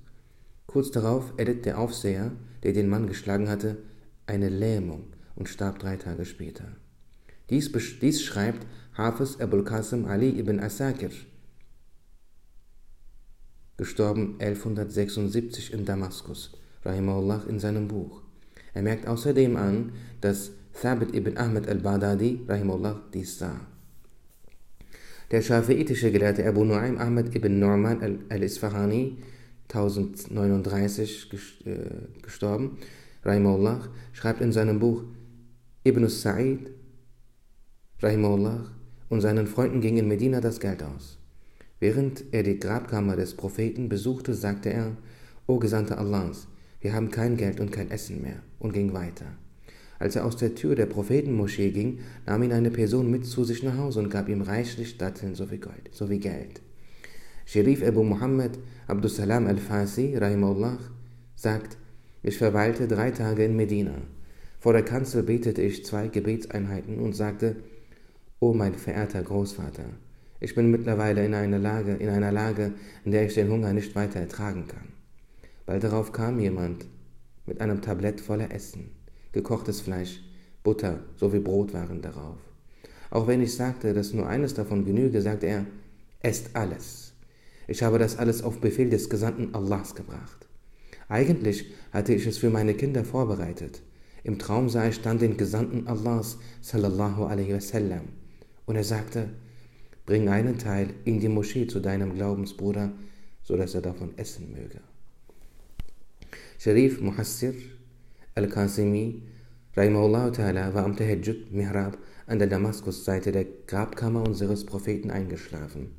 Kurz 0.68 0.92
darauf 0.92 1.34
erlitt 1.38 1.66
der 1.66 1.80
Aufseher, 1.80 2.32
der 2.62 2.74
den 2.74 2.88
Mann 2.88 3.08
geschlagen 3.08 3.50
hatte, 3.50 3.78
eine 4.28 4.50
Lähmung 4.50 5.06
und 5.36 5.50
starb 5.50 5.80
drei 5.80 5.98
Tage 5.98 6.26
später. 6.26 6.66
Dies, 7.50 7.72
dies 8.00 8.22
schreibt 8.22 8.66
Hafiz 8.96 9.40
Abul 9.40 9.64
Qasim 9.64 10.06
Ali 10.06 10.30
ibn 10.40 10.60
Asakir, 10.60 11.12
gestorben 13.78 14.36
1176 14.40 15.74
in 15.74 15.86
Damaskus, 15.86 16.52
rahimahullah, 16.86 17.44
in 17.48 17.60
seinem 17.60 17.88
Buch. 17.88 18.22
Er 18.74 18.82
merkt 18.82 19.08
außerdem 19.08 19.56
an, 19.56 19.92
dass 20.22 20.52
Thabit 20.74 21.14
ibn 21.14 21.38
Ahmed 21.38 21.68
al-Baghdadi 21.68 22.46
rahimahullah 22.48 23.02
dies 23.14 23.38
sah. 23.38 23.60
Der 25.32 25.42
schafiitische 25.42 26.12
Gelehrte 26.12 26.46
Abu 26.46 26.64
Nu'aym 26.64 26.98
Ahmed 26.98 27.36
ibn 27.36 27.60
Nu'man 27.60 28.26
al-Isfahani, 28.30 29.18
1039 29.70 31.32
äh, 31.66 32.22
gestorben, 32.22 32.78
rahimahullah, 33.24 33.88
schreibt 34.12 34.42
in 34.42 34.52
seinem 34.52 34.80
Buch 34.80 35.04
Ibn 35.84 36.08
Sa'id, 36.08 36.70
rahimahullah, 38.02 38.72
und 39.10 39.22
seinen 39.22 39.48
Freunden 39.48 39.82
ging 39.82 39.98
in 39.98 40.08
Medina 40.08 40.42
das 40.42 40.60
Geld 40.60 40.84
aus. 40.84 41.18
Während 41.84 42.24
er 42.32 42.44
die 42.44 42.62
Grabkammer 42.62 43.18
des 43.18 43.34
Propheten 43.34 43.90
besuchte, 43.90 44.36
sagte 44.36 44.72
er, 44.72 44.96
O 45.48 45.60
Gesandter 45.60 45.98
Allahs, 45.98 46.48
wir 46.80 46.94
haben 46.94 47.12
kein 47.12 47.36
Geld 47.36 47.60
und 47.60 47.74
kein 47.74 47.92
Essen 47.92 48.22
mehr, 48.22 48.38
und 48.58 48.72
ging 48.72 48.94
weiter. 48.94 49.26
Als 50.00 50.16
er 50.16 50.24
aus 50.24 50.38
der 50.38 50.56
Tür 50.56 50.76
der 50.76 50.86
Prophetenmoschee 50.86 51.72
ging, 51.72 52.00
nahm 52.26 52.42
ihn 52.44 52.54
eine 52.54 52.72
Person 52.72 53.12
mit 53.12 53.26
zu 53.26 53.44
sich 53.44 53.64
nach 53.64 53.78
Hause 53.78 54.00
und 54.00 54.10
gab 54.10 54.30
ihm 54.30 54.42
reichlich 54.44 54.98
Datteln 54.98 55.36
sowie 55.36 55.58
Gold, 55.58 55.90
sowie 55.92 56.20
Geld. 56.20 56.62
Sherif 57.44 57.86
Abu 57.86 58.04
Muhammad 58.04 58.58
Abdussalam 58.88 59.46
al-Fasi, 59.48 60.16
rahimahullah, 60.16 60.78
sagt, 61.36 61.76
ich 62.22 62.38
verweilte 62.38 62.88
drei 62.88 63.12
Tage 63.12 63.44
in 63.44 63.58
Medina. 63.58 63.96
Vor 64.62 64.72
der 64.72 64.86
Kanzel 64.86 65.24
betete 65.24 65.62
ich 65.62 65.84
zwei 65.84 66.08
Gebetseinheiten 66.08 67.00
und 67.00 67.14
sagte, 67.14 67.58
O 68.40 68.54
mein 68.54 68.74
verehrter 68.74 69.22
Großvater, 69.22 69.90
ich 70.44 70.56
bin 70.56 70.70
mittlerweile 70.72 71.26
in 71.26 71.34
einer 71.34 71.58
Lage, 71.58 71.94
in 71.94 72.10
einer 72.10 72.34
Lage, 72.34 72.74
in 73.06 73.12
der 73.12 73.26
ich 73.26 73.34
den 73.34 73.50
Hunger 73.50 73.72
nicht 73.72 73.96
weiter 73.96 74.20
ertragen 74.20 74.68
kann. 74.68 74.90
Bald 75.66 75.86
darauf 75.86 76.12
kam 76.12 76.38
jemand 76.38 76.86
mit 77.46 77.62
einem 77.62 77.82
Tablett 77.82 78.20
voller 78.20 78.52
Essen, 78.52 78.92
gekochtes 79.32 79.80
Fleisch, 79.80 80.22
Butter 80.62 81.00
sowie 81.16 81.40
Brot 81.40 81.74
waren 81.74 82.02
darauf. 82.02 82.38
Auch 83.10 83.28
wenn 83.28 83.42
ich 83.42 83.56
sagte, 83.56 83.94
dass 83.94 84.12
nur 84.12 84.28
eines 84.28 84.54
davon 84.54 84.84
genüge, 84.84 85.22
sagte 85.22 85.46
er, 85.46 85.66
esst 86.20 86.54
alles. 86.58 87.14
Ich 87.68 87.82
habe 87.82 87.98
das 87.98 88.18
alles 88.18 88.44
auf 88.44 88.60
Befehl 88.60 88.90
des 88.90 89.10
Gesandten 89.10 89.56
Allahs 89.56 89.96
gebracht. 89.96 90.50
Eigentlich 91.08 91.72
hatte 91.94 92.14
ich 92.14 92.28
es 92.28 92.38
für 92.38 92.50
meine 92.50 92.74
Kinder 92.74 93.06
vorbereitet. 93.06 93.82
Im 94.26 94.40
Traum 94.40 94.68
sah 94.68 94.90
ich 94.90 95.02
dann 95.02 95.20
den 95.20 95.38
Gesandten 95.38 95.88
Allahs, 95.88 96.38
sallallahu 96.60 97.24
alaihi 97.24 97.54
wasallam, 97.54 98.10
und 98.66 98.76
er 98.76 98.84
sagte, 98.84 99.30
bring 100.06 100.30
einen 100.30 100.58
Teil 100.58 100.90
in 101.06 101.20
die 101.20 101.30
Moschee 101.30 101.68
zu 101.68 101.80
deinem 101.80 102.14
Glaubensbruder, 102.14 102.92
so 103.44 103.58
dass 103.58 103.76
er 103.76 103.82
davon 103.82 104.18
essen 104.18 104.52
möge. 104.52 104.80
Sharif 106.60 107.02
Muhassir 107.02 107.54
al-Qasimi, 108.36 109.22
war 109.76 110.86
am 110.86 110.96
Tahajjud 110.96 111.52
Mihrab 111.52 111.98
an 112.28 112.40
der 112.40 112.48
Damaskusseite 112.48 113.32
der 113.32 113.46
Grabkammer 113.68 114.26
unseres 114.26 114.66
Propheten 114.66 115.12
eingeschlafen. 115.12 115.92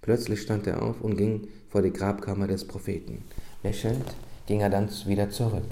Plötzlich 0.00 0.42
stand 0.42 0.66
er 0.66 0.82
auf 0.82 1.00
und 1.00 1.16
ging 1.16 1.48
vor 1.68 1.82
die 1.82 1.92
Grabkammer 1.92 2.46
des 2.46 2.66
Propheten. 2.66 3.24
Lächelnd 3.62 4.04
ging 4.46 4.60
er 4.60 4.70
dann 4.70 4.88
wieder 5.06 5.30
zurück. 5.30 5.64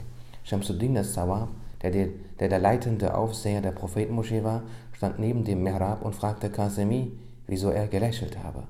Shamsuddin 0.45 0.97
al-Sawab, 0.97 1.51
der, 1.83 2.09
der 2.41 2.49
der 2.49 2.59
leitende 2.59 3.15
Aufseher 3.15 3.61
der 3.61 3.73
Prophetenmoschee 3.73 4.43
war, 4.43 4.65
stand 4.93 5.19
neben 5.19 5.45
dem 5.45 5.63
Mihrab 5.63 6.05
und 6.05 6.15
fragte 6.15 6.51
Qasimi, 6.51 7.13
wieso 7.47 7.71
er 7.71 7.89
gelächelt 7.89 8.43
habe. 8.43 8.65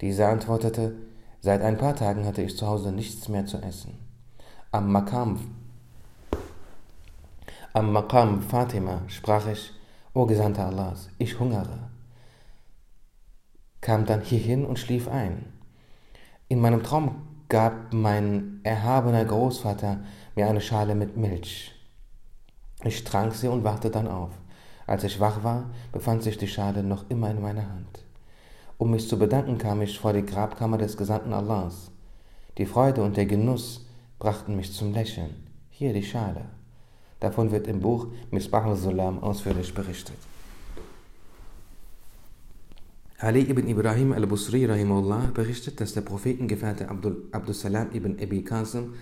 Dieser 0.00 0.28
antwortete, 0.28 0.94
seit 1.40 1.62
ein 1.62 1.78
paar 1.78 1.94
Tagen 1.94 2.24
hatte 2.24 2.42
ich 2.42 2.56
zu 2.56 2.66
Hause 2.66 2.92
nichts 2.92 3.28
mehr 3.28 3.46
zu 3.46 3.58
essen. 3.58 3.98
Am 4.72 4.90
Makam, 4.90 5.38
am 7.72 7.92
Makam 7.92 8.42
Fatima 8.42 9.02
sprach 9.08 9.46
ich, 9.48 9.72
O 10.12 10.26
Gesandter 10.26 10.66
Allahs, 10.66 11.08
ich 11.18 11.40
hungere. 11.40 11.90
Kam 13.80 14.06
dann 14.06 14.20
hierhin 14.20 14.64
und 14.64 14.78
schlief 14.78 15.08
ein. 15.08 15.52
In 16.48 16.60
meinem 16.60 16.82
Traum 16.84 17.26
gab 17.48 17.92
mein 17.92 18.60
erhabener 18.62 19.24
Großvater 19.24 20.04
mir 20.36 20.48
eine 20.48 20.60
Schale 20.60 20.94
mit 20.94 21.16
Milch. 21.16 21.74
Ich 22.84 23.02
trank 23.02 23.34
sie 23.34 23.48
und 23.48 23.64
wachte 23.64 23.90
dann 23.90 24.08
auf. 24.08 24.30
Als 24.86 25.04
ich 25.04 25.20
wach 25.20 25.42
war, 25.42 25.70
befand 25.92 26.22
sich 26.22 26.36
die 26.36 26.48
Schale 26.48 26.82
noch 26.82 27.08
immer 27.08 27.30
in 27.30 27.40
meiner 27.40 27.68
Hand. 27.68 28.04
Um 28.76 28.90
mich 28.90 29.08
zu 29.08 29.18
bedanken, 29.18 29.58
kam 29.58 29.80
ich 29.82 29.98
vor 29.98 30.12
die 30.12 30.26
Grabkammer 30.26 30.78
des 30.78 30.96
Gesandten 30.96 31.32
Allahs. 31.32 31.90
Die 32.58 32.66
Freude 32.66 33.02
und 33.02 33.16
der 33.16 33.26
Genuss 33.26 33.86
brachten 34.18 34.56
mich 34.56 34.72
zum 34.72 34.92
Lächeln. 34.92 35.34
Hier 35.70 35.92
die 35.92 36.02
Schale. 36.02 36.46
Davon 37.20 37.50
wird 37.50 37.66
im 37.66 37.80
Buch 37.80 38.08
Misbah 38.30 38.64
al-Sulam 38.64 39.22
ausführlich 39.22 39.72
berichtet. 39.72 40.18
Ali 43.18 43.48
ibn 43.48 43.66
Ibrahim 43.66 44.12
al-Busri 44.12 44.66
rahimullah 44.66 45.30
berichtet, 45.32 45.80
dass 45.80 45.94
der 45.94 46.02
Prophetengefährte 46.02 46.88
Abdul, 46.90 47.28
Abdussalam 47.32 47.92
ibn 47.92 48.18
Abi 48.20 48.42
Qasim 48.44 48.94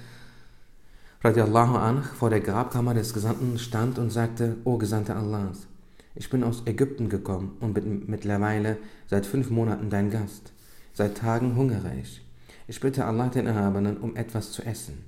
radiallahu 1.24 1.76
anh 1.76 2.02
vor 2.02 2.30
der 2.30 2.40
Grabkammer 2.40 2.94
des 2.94 3.14
Gesandten 3.14 3.58
stand 3.58 3.98
und 3.98 4.10
sagte, 4.10 4.58
O 4.64 4.76
Gesandter 4.76 5.16
Allahs, 5.16 5.66
ich 6.14 6.28
bin 6.28 6.44
aus 6.44 6.62
Ägypten 6.66 7.08
gekommen 7.08 7.56
und 7.60 7.74
bin 7.74 8.04
mittlerweile 8.06 8.78
seit 9.06 9.26
fünf 9.26 9.50
Monaten 9.50 9.90
dein 9.90 10.10
Gast. 10.10 10.52
Seit 10.92 11.16
Tagen 11.16 11.56
hungere 11.56 11.92
ich. 12.00 12.22
Ich 12.68 12.80
bitte 12.80 13.06
Allah 13.06 13.28
den 13.28 13.46
Erhabenen 13.46 13.96
um 13.96 14.16
etwas 14.16 14.52
zu 14.52 14.62
essen. 14.62 15.04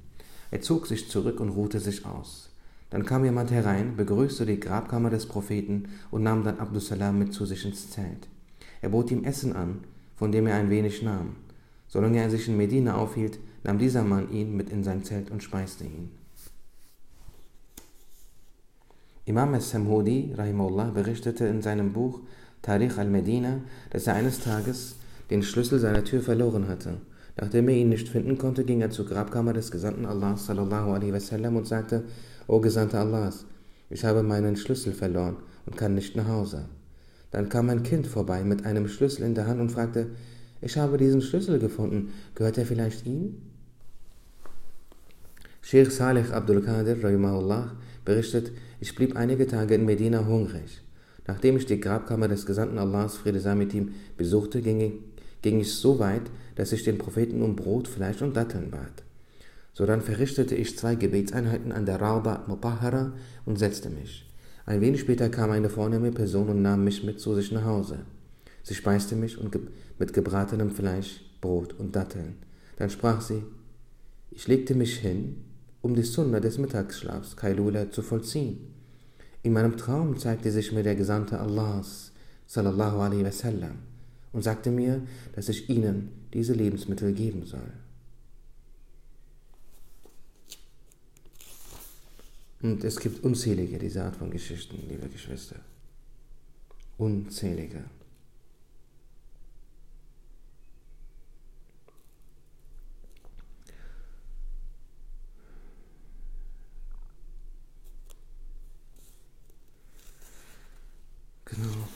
Er 0.51 0.61
zog 0.61 0.87
sich 0.87 1.11
zurück 1.11 1.41
und 1.41 1.51
ruhte 1.51 1.81
sich 1.81 2.07
aus. 2.07 2.51
Dann 2.91 3.05
kam 3.05 3.25
jemand 3.25 3.51
herein, 3.51 3.97
begrüßte 3.97 4.47
die 4.47 4.61
Grabkammer 4.61 5.11
des 5.11 5.27
Propheten 5.27 5.89
und 6.11 6.23
nahm 6.23 6.45
dann 6.45 6.59
Abdussalam 6.59 7.19
mit 7.19 7.33
zu 7.35 7.45
sich 7.45 7.65
ins 7.65 7.91
Zelt. 7.91 8.29
Er 8.81 8.91
bot 8.91 9.11
ihm 9.11 9.25
Essen 9.25 9.55
an, 9.55 9.81
von 10.17 10.31
dem 10.31 10.47
er 10.47 10.57
ein 10.57 10.71
wenig 10.71 11.03
nahm. 11.03 11.37
Solange 11.89 12.21
er 12.21 12.31
sich 12.31 12.49
in 12.49 12.57
Medina 12.57 12.95
aufhielt, 12.95 13.39
nahm 13.63 13.79
dieser 13.79 14.05
Mann 14.05 14.31
ihn 14.31 14.57
mit 14.57 14.71
in 14.71 14.85
sein 14.85 15.05
Zelt 15.05 15.31
und 15.31 15.43
speiste 15.43 15.85
ihn. 15.85 16.11
Imam 19.27 19.55
al-Samhudi, 19.55 20.35
Rahimullah, 20.37 20.91
berichtete 20.91 21.47
in 21.47 21.63
seinem 21.63 21.93
Buch 21.93 22.21
Tarikh 22.61 22.99
al-Medina, 22.99 23.61
dass 23.91 24.07
er 24.07 24.15
eines 24.15 24.41
Tages 24.41 24.97
den 25.31 25.43
Schlüssel 25.43 25.79
seiner 25.79 26.05
Tür 26.05 26.21
verloren 26.21 26.69
hatte. 26.69 26.99
Nachdem 27.37 27.69
er 27.69 27.75
ihn 27.75 27.89
nicht 27.89 28.09
finden 28.09 28.37
konnte, 28.37 28.65
ging 28.65 28.83
er 28.83 28.91
zur 28.91 29.07
Grabkammer 29.07 29.55
des 29.55 29.71
Gesandten 29.71 30.05
Allahs 30.05 30.47
sallallahu 30.47 30.93
alaihi 30.93 31.13
wasallam 31.13 31.57
und 31.57 31.67
sagte, 31.67 32.05
O 32.47 32.61
Gesandter 32.61 33.01
Allahs, 33.01 33.47
ich 33.89 34.05
habe 34.05 34.23
meinen 34.23 34.57
Schlüssel 34.57 34.93
verloren 34.93 35.37
und 35.67 35.77
kann 35.77 35.95
nicht 35.95 36.17
nach 36.17 36.29
Hause. 36.29 36.67
Dann 37.31 37.49
kam 37.49 37.71
ein 37.71 37.83
Kind 37.83 38.07
vorbei 38.07 38.45
mit 38.45 38.67
einem 38.67 38.89
Schlüssel 38.89 39.25
in 39.25 39.35
der 39.35 39.47
Hand 39.47 39.61
und 39.61 39.73
fragte, 39.73 40.11
ich 40.61 40.77
habe 40.77 40.99
diesen 40.99 41.23
Schlüssel 41.23 41.59
gefunden, 41.59 42.13
gehört 42.35 42.59
er 42.59 42.67
vielleicht 42.67 43.07
ihm? 43.07 43.37
Sheikh 45.63 45.91
Salih 45.91 46.31
Abdul 46.31 46.63
Qadir 46.63 47.03
rahimahullah, 47.03 47.73
berichtet, 48.05 48.53
ich 48.81 48.95
blieb 48.95 49.17
einige 49.17 49.47
Tage 49.47 49.75
in 49.75 49.85
Medina 49.85 50.27
hungrig. 50.27 50.83
Nachdem 51.27 51.57
ich 51.57 51.67
die 51.67 51.81
Grabkammer 51.81 52.29
des 52.29 52.45
Gesandten 52.47 52.79
Allahs, 52.79 53.17
Friede 53.17 53.41
sei 53.41 53.55
mit 53.55 53.73
ihm, 53.73 53.95
besuchte, 54.17 54.61
ging 54.61 54.81
ich 54.81 54.93
ging 55.45 55.61
ich 55.61 55.75
so 55.75 55.99
weit, 55.99 56.23
dass 56.57 56.73
ich 56.73 56.85
den 56.85 56.97
Propheten 56.97 57.43
um 57.43 57.55
Brot, 57.55 57.87
Fleisch 57.87 58.23
und 58.23 58.35
Datteln 58.35 58.71
bat. 58.71 59.05
So 59.75 59.85
dann 59.85 60.01
verrichtete 60.01 60.55
ich 60.55 60.79
zwei 60.79 60.95
Gebetseinheiten 60.95 61.71
an 61.71 61.85
der 61.85 62.01
Rauba 62.01 62.45
Mutahara 62.49 63.13
und 63.45 63.59
setzte 63.59 63.91
mich. 63.91 64.27
Ein 64.65 64.81
wenig 64.81 65.03
später 65.03 65.29
kam 65.29 65.51
eine 65.51 65.69
vornehme 65.69 66.13
Person 66.13 66.49
und 66.49 66.63
nahm 66.63 66.83
mich 66.83 67.05
mit 67.05 67.21
zu 67.21 67.35
sich 67.35 67.53
nach 67.53 67.65
Hause. 67.65 67.99
Sie 68.63 68.75
speiste 68.75 69.17
mich 69.17 69.37
und 69.37 69.55
mit 69.99 70.15
gebratenem 70.15 70.71
Fleisch, 70.71 71.21
Brot 71.43 71.75
und 71.79 71.95
Datteln. 71.95 72.37
Dann 72.79 72.89
sprach 72.89 73.21
sie, 73.21 73.43
ich 74.31 74.49
legte 74.49 74.75
mich 74.75 74.97
hin, 74.97 75.45
um 75.85 75.95
die 75.95 76.03
Sunna 76.03 76.41
des 76.41 76.57
Mittagsschlafs, 76.57 77.37
Kailula, 77.37 77.91
zu 77.91 78.01
vollziehen. 78.01 78.57
In 79.43 79.53
meinem 79.53 79.77
Traum 79.77 80.19
zeigte 80.19 80.51
sich 80.51 80.73
mir 80.73 80.83
der 80.83 80.95
Gesandte 80.95 81.39
Allahs, 81.39 82.11
sallallahu 82.47 83.01
alaihi 83.01 83.23
wasallam 83.23 83.77
und 84.33 84.43
sagte 84.43 84.71
mir, 84.71 85.03
dass 85.35 85.51
ich 85.51 85.69
ihnen 85.69 86.09
diese 86.33 86.55
Lebensmittel 86.55 87.13
geben 87.13 87.45
soll. 87.45 87.71
Und 92.63 92.83
es 92.83 92.99
gibt 92.99 93.23
unzählige 93.23 93.79
dieser 93.79 94.07
Art 94.07 94.17
von 94.17 94.31
Geschichten, 94.31 94.89
liebe 94.89 95.07
Geschwister. 95.11 95.57
Unzählige. 96.97 97.85
Genau. 111.45 111.89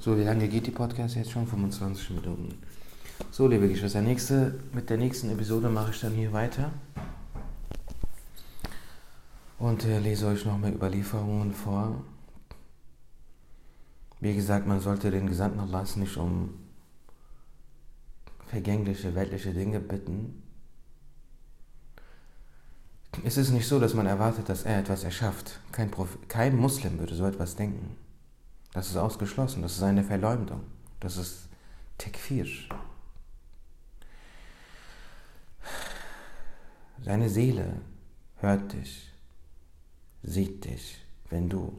So, 0.00 0.18
wie 0.18 0.22
lange 0.22 0.48
geht 0.48 0.66
die 0.66 0.70
Podcast 0.70 1.16
jetzt 1.16 1.30
schon? 1.30 1.46
25 1.46 2.10
Minuten. 2.10 2.58
So, 3.30 3.48
liebe 3.48 3.68
Geschwister, 3.68 4.02
nächste, 4.02 4.60
mit 4.72 4.90
der 4.90 4.98
nächsten 4.98 5.30
Episode 5.30 5.70
mache 5.70 5.92
ich 5.92 6.00
dann 6.00 6.12
hier 6.12 6.32
weiter 6.32 6.70
und 9.58 9.84
äh, 9.84 9.98
lese 9.98 10.26
euch 10.26 10.44
nochmal 10.44 10.74
Überlieferungen 10.74 11.54
vor. 11.54 12.04
Wie 14.20 14.34
gesagt, 14.34 14.66
man 14.66 14.80
sollte 14.80 15.10
den 15.10 15.26
Gesandten 15.26 15.60
Allahs 15.60 15.96
nicht 15.96 16.16
um 16.16 16.50
vergängliche, 18.46 19.14
weltliche 19.14 19.52
Dinge 19.52 19.80
bitten. 19.80 20.43
Es 23.22 23.36
ist 23.36 23.50
nicht 23.50 23.68
so, 23.68 23.78
dass 23.78 23.94
man 23.94 24.06
erwartet, 24.06 24.48
dass 24.48 24.64
er 24.64 24.80
etwas 24.80 25.04
erschafft. 25.04 25.60
Kein, 25.70 25.90
Prof 25.90 26.18
kein 26.28 26.56
Muslim 26.56 26.98
würde 26.98 27.14
so 27.14 27.26
etwas 27.26 27.54
denken. 27.54 27.96
Das 28.72 28.88
ist 28.88 28.96
ausgeschlossen, 28.96 29.62
das 29.62 29.76
ist 29.76 29.82
eine 29.82 30.02
Verleumdung, 30.02 30.60
das 30.98 31.16
ist 31.16 31.48
Tekfir. 31.96 32.46
Seine 37.04 37.28
Seele 37.28 37.80
hört 38.38 38.72
dich, 38.72 39.12
sieht 40.22 40.64
dich, 40.64 40.98
wenn 41.30 41.48
du 41.48 41.78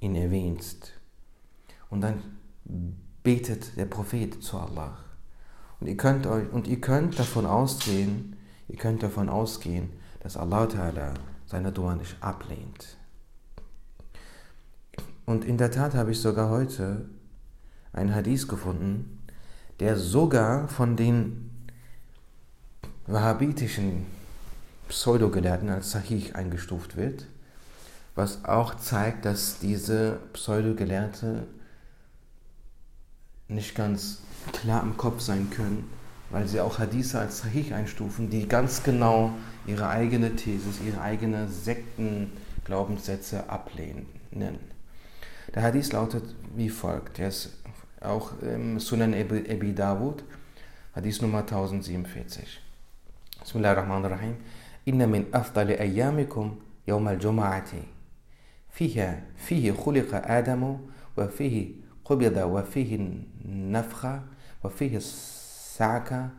ihn 0.00 0.14
erwähnst. 0.14 0.92
Und 1.90 2.00
dann 2.00 2.22
betet 3.22 3.76
der 3.76 3.86
Prophet 3.86 4.42
zu 4.42 4.58
Allah. 4.58 4.96
Und 5.80 5.88
ihr 5.88 5.96
könnt, 5.96 6.26
euch, 6.26 6.50
und 6.50 6.66
ihr 6.66 6.80
könnt 6.80 7.18
davon 7.18 7.44
ausgehen, 7.44 8.36
ihr 8.68 8.76
könnt 8.76 9.02
davon 9.02 9.28
ausgehen, 9.28 9.90
dass 10.22 10.36
Allah 10.36 10.66
Ta'ala 10.66 11.14
seine 11.46 11.72
Dua 11.72 11.96
nicht 11.96 12.16
ablehnt. 12.22 12.96
Und 15.26 15.44
in 15.44 15.58
der 15.58 15.70
Tat 15.70 15.94
habe 15.94 16.12
ich 16.12 16.20
sogar 16.20 16.48
heute 16.48 17.04
einen 17.92 18.14
Hadith 18.14 18.46
gefunden, 18.48 19.22
der 19.80 19.96
sogar 19.96 20.68
von 20.68 20.96
den 20.96 21.50
wahhabitischen 23.06 24.06
Pseudogelehrten 24.88 25.68
als 25.70 25.90
Sahih 25.90 26.32
eingestuft 26.34 26.96
wird, 26.96 27.26
was 28.14 28.44
auch 28.44 28.76
zeigt, 28.76 29.24
dass 29.24 29.58
diese 29.58 30.20
Pseudogelehrte 30.32 31.46
nicht 33.48 33.74
ganz 33.74 34.18
klar 34.52 34.82
im 34.82 34.96
Kopf 34.96 35.20
sein 35.20 35.50
können, 35.50 35.90
weil 36.31 36.47
sie 36.47 36.59
auch 36.59 36.79
Hadithe 36.79 37.19
als 37.19 37.39
Sahih 37.39 37.73
einstufen, 37.73 38.29
die 38.29 38.47
ganz 38.47 38.83
genau 38.83 39.31
ihre 39.65 39.89
eigene 39.89 40.35
Thesis, 40.35 40.79
ihre 40.85 41.01
eigene 41.01 41.47
Sektenglaubenssätze 41.47 43.49
ablehnen. 43.49 44.05
Der 45.55 45.63
Hadith 45.63 45.91
lautet 45.93 46.23
wie 46.55 46.69
folgt. 46.69 47.19
Er 47.19 47.29
ist 47.29 47.57
auch 48.01 48.31
im 48.41 48.79
Sunan 48.79 49.13
Ebi 49.13 49.73
Dawud, 49.73 50.23
Hadith 50.93 51.21
Nummer 51.21 51.39
1047. 51.39 52.61
Bismillahirrahmanirrahim. 53.41 54.35
Inna 54.85 55.07
min 55.07 55.27
afdali 55.31 55.77
ayyamikum 55.77 56.57
yawm 56.85 57.07
al-jum'ati. 57.07 57.97
فيها 58.77 59.23
فيه 59.35 59.71
خلق 59.71 60.09
آدم 60.13 60.77
وفيه 61.17 61.71
قبض 62.05 62.37
وفيه 62.37 62.99
النفخة 63.45 64.21
وفيه 64.63 64.97
السعكة 65.77 66.29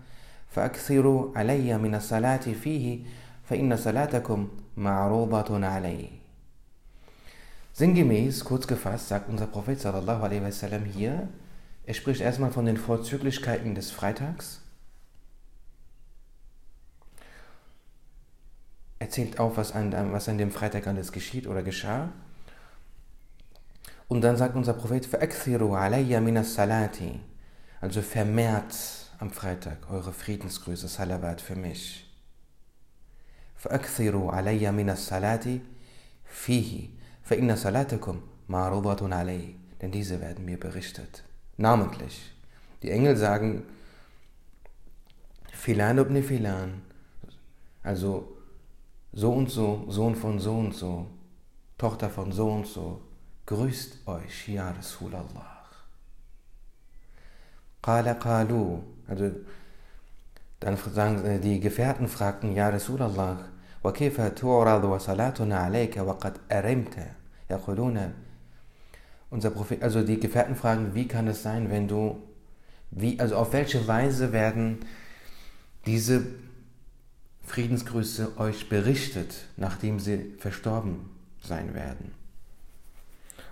فأكثروا 0.51 1.39
علي 1.39 1.79
من 1.79 1.95
الصلاة 1.95 2.37
فيه 2.37 3.05
فإن 3.49 3.77
صلاتكم 3.77 4.49
معروضة 4.77 5.67
عليه 5.67 6.09
Sinngemäß, 7.73 8.45
kurz 8.45 8.67
gefasst, 8.67 9.07
sagt 9.07 9.29
unser 9.29 9.47
Prophet 9.47 9.81
sallallahu 9.81 10.25
alaihi 10.25 10.43
wasallam 10.43 10.85
hier, 10.85 11.29
er 11.87 11.95
spricht 11.95 12.21
erstmal 12.21 12.51
von 12.51 12.67
den 12.67 12.77
Vorzüglichkeiten 12.77 13.77
des 13.77 13.93
Freitags, 13.93 14.61
erzählt 18.99 19.39
auf, 19.39 19.57
was 19.57 19.71
an, 19.77 19.93
was 20.13 20.29
an 20.29 20.39
dem 20.39 20.51
Freitag 20.51 20.89
alles 20.89 21.13
geschieht 21.13 21.47
oder 21.47 21.63
geschah. 21.63 22.09
Und 24.09 24.23
dann 24.23 24.37
sagt 24.37 24.57
unser 24.57 24.73
Prophet, 24.73 25.09
alayya 25.15 26.21
minas 26.21 26.55
salati, 26.55 27.21
also 27.81 28.03
vermehrt 28.03 28.75
am 29.23 29.31
Freitag 29.31 29.91
eure 29.91 30.13
Friedensgrüße, 30.13 30.89
Salawat 30.89 31.41
für 31.41 31.57
mich. 31.57 32.07
alayya 33.65 34.73
minas 34.73 35.07
salati 35.07 35.61
fihi. 36.25 36.99
فإن 37.29 37.57
صلاتكم 37.57 38.21
معروضة 38.49 39.15
عليه, 39.15 39.55
denn 39.81 39.91
diese 39.91 40.21
werden 40.21 40.45
mir 40.45 40.59
berichtet. 40.59 41.23
Namentlich. 41.59 42.33
Die 42.83 42.91
Engel 42.91 43.17
sagen, 43.17 43.65
Filan 45.53 45.99
ibn 45.99 46.23
Filan, 46.23 46.81
also 47.83 48.37
so 49.13 49.33
und 49.33 49.51
so, 49.51 49.85
Sohn 49.89 50.17
von 50.17 50.39
so 50.39 50.57
und 50.57 50.75
so, 50.75 51.07
Tochter 51.77 52.09
von 52.09 52.33
so 52.33 52.51
und 52.51 52.67
so, 52.67 53.03
grüßt 53.45 54.07
euch, 54.07 54.49
ja 54.49 54.71
Rasulallah. 54.71 55.65
Qala 57.83 58.15
qalu, 58.15 58.83
also 59.07 59.31
dann 60.61 60.77
sagen 60.77 61.41
die 61.43 61.61
Gefährten 61.61 62.09
fragten, 62.09 62.53
ja 62.55 62.69
Rasulallah, 62.69 63.39
وكيف 63.85 64.21
تعرض 64.21 64.85
وصلاتنا 64.85 65.59
عليك 65.59 65.97
وقد 65.97 66.39
أرمت 66.53 66.97
يقولون 67.51 68.13
unser 69.31 69.51
Prophet, 69.51 69.83
also 69.83 70.03
die 70.03 70.19
Gefährten 70.19 70.57
fragen, 70.57 70.95
wie 70.95 71.07
kann 71.07 71.29
es 71.29 71.43
sein, 71.43 71.71
wenn 71.71 71.87
du, 71.87 72.23
wie, 72.91 73.21
also 73.21 73.37
auf 73.37 73.53
welche 73.53 73.87
Weise 73.87 74.33
werden 74.33 74.79
diese 75.85 76.25
Friedensgrüße 77.45 78.39
euch 78.39 78.71
berichtet, 78.71 79.35
nachdem 79.57 80.01
sie 80.01 80.35
verstorben 80.39 81.11
sein 81.43 81.75
werden? 81.75 82.13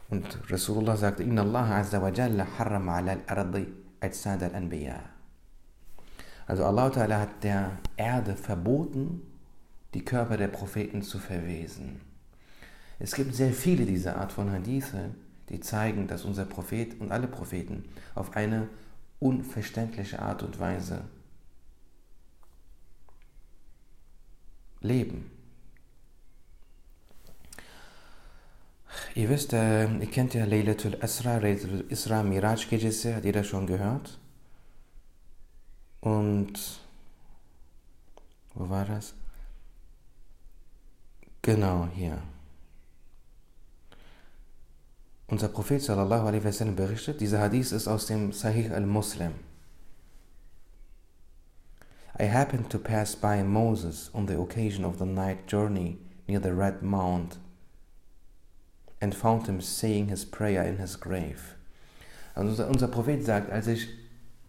Und 0.09 0.39
Rasulullah 0.49 0.97
sagte, 0.97 1.23
Inna 1.25 1.43
Allah 1.43 1.77
Azza 1.77 2.01
wa 2.01 2.09
Jalla 2.09 2.47
harram 2.59 2.89
ala 2.89 3.13
al-ardi 3.13 3.67
ajsad 4.01 4.43
al-anbiya. 4.43 5.10
Also 6.52 6.66
Allah 6.66 6.90
Ta'ala 6.90 7.18
hat 7.18 7.46
der 7.46 7.78
Erde 7.96 8.36
verboten, 8.36 9.22
die 9.94 10.04
Körper 10.04 10.36
der 10.36 10.50
Propheten 10.50 11.02
zu 11.02 11.18
verwesen. 11.18 12.02
Es 13.00 13.16
gibt 13.16 13.34
sehr 13.34 13.54
viele 13.54 13.86
dieser 13.86 14.18
Art 14.18 14.34
von 14.34 14.52
Hadithe, 14.52 15.12
die 15.48 15.62
zeigen, 15.62 16.08
dass 16.08 16.26
unser 16.26 16.44
Prophet 16.44 17.00
und 17.00 17.14
alle 17.14 17.30
Propheten 17.30 17.86
auf 18.16 18.36
eine 18.36 18.68
unverständliche 19.20 20.22
Art 20.22 20.44
und 20.44 20.60
Weise 20.60 21.06
leben. 24.82 25.32
Ihr 29.16 29.30
wisst, 29.30 29.54
äh, 29.54 29.88
ihr 29.88 30.12
kennt 30.12 30.34
ja 30.34 30.44
Laylatul 30.44 30.98
Asra, 31.00 31.38
Laylatul 31.38 31.86
Isra, 31.88 32.24
Miraj 32.24 32.68
Gecesi, 32.70 33.14
hat 33.14 33.24
jeder 33.24 33.46
schon 33.46 33.68
gehört. 33.68 34.20
Und 36.02 36.54
wo 38.54 38.70
war 38.70 38.86
das? 38.86 39.14
Genau 41.42 41.88
hier. 41.94 42.22
Unser 45.28 45.48
Prophet 45.48 45.82
sallallahu 45.82 46.28
alaihi 46.28 46.44
wasallam 46.44 46.76
berichtet, 46.76 47.22
dieser 47.22 47.40
Hadith 47.40 47.72
ist 47.72 47.88
aus 47.88 48.08
dem 48.08 48.34
Sahih 48.34 48.70
al-Muslim. 48.74 49.32
I 52.20 52.26
happened 52.26 52.70
to 52.70 52.78
pass 52.78 53.16
by 53.16 53.42
Moses 53.42 54.12
on 54.14 54.28
the 54.28 54.38
occasion 54.38 54.84
of 54.84 54.98
the 54.98 55.06
night 55.06 55.48
journey 55.48 55.98
near 56.28 56.42
the 56.42 56.54
Red 56.54 56.84
Mount 56.84 57.40
and 59.00 59.16
found 59.16 59.48
him 59.48 59.62
saying 59.62 60.10
his 60.10 60.26
prayer 60.26 60.64
in 60.66 60.78
his 60.78 61.00
grave. 61.00 61.56
Also 62.36 62.66
unser 62.68 62.90
Prophet 62.90 63.24
sagt, 63.24 63.50
als 63.52 63.68
ich 63.68 63.88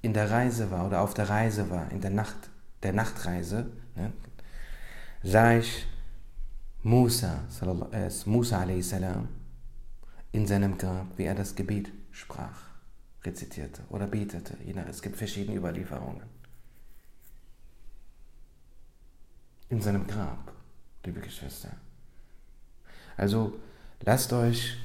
in 0.02 0.12
der 0.12 0.30
Reise 0.30 0.70
war 0.70 0.86
oder 0.86 1.00
auf 1.00 1.14
der 1.14 1.28
Reise 1.28 1.70
war, 1.70 1.90
in 1.90 2.00
der 2.00 2.10
Nacht, 2.10 2.36
der 2.82 2.92
Nachtreise, 2.92 3.70
ne, 3.94 4.12
sah 5.22 5.54
ich 5.54 5.86
Musa, 6.82 7.44
äh, 7.92 8.10
Musa 8.26 8.66
salam, 8.82 9.28
in 10.32 10.46
seinem 10.46 10.76
Grab, 10.76 11.06
wie 11.16 11.24
er 11.24 11.34
das 11.34 11.54
Gebet 11.54 11.92
sprach, 12.10 12.62
rezitierte 13.24 13.82
oder 13.90 14.06
betete. 14.06 14.56
Es 14.88 15.00
gibt 15.00 15.16
verschiedene 15.16 15.56
Überlieferungen. 15.56 16.22
In 19.68 19.80
seinem 19.80 20.06
Grab, 20.06 20.52
liebe 21.04 21.20
Geschwister. 21.20 21.70
Also 23.16 23.54
lasst 24.00 24.32
euch, 24.32 24.76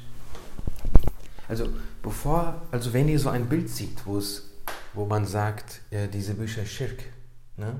also 1.47 1.69
bevor, 2.03 2.62
also 2.71 2.93
wenn 2.93 3.10
ihr 3.10 3.19
so 3.19 3.30
ein 3.30 3.49
Bild 3.49 3.69
seht, 3.69 4.06
wo 4.06 4.17
es, 4.17 4.47
wo 4.98 5.06
man 5.06 5.26
sagt, 5.26 5.82
äh, 5.92 6.08
diese 6.08 6.34
Bücher 6.34 6.66
Schirk, 6.66 7.04
ne, 7.56 7.80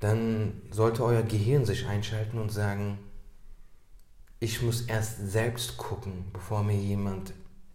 dann 0.00 0.62
sollte 0.70 1.04
euer 1.04 1.22
Gehirn 1.22 1.64
sich 1.64 1.86
einschalten 1.86 2.38
und 2.38 2.50
sagen, 2.50 2.98
ich 4.40 4.62
muss 4.62 4.82
erst 4.82 5.30
selbst 5.30 5.76
gucken, 5.76 6.24
bevor 6.32 6.62
mir 6.62 6.76
jemand 6.76 7.32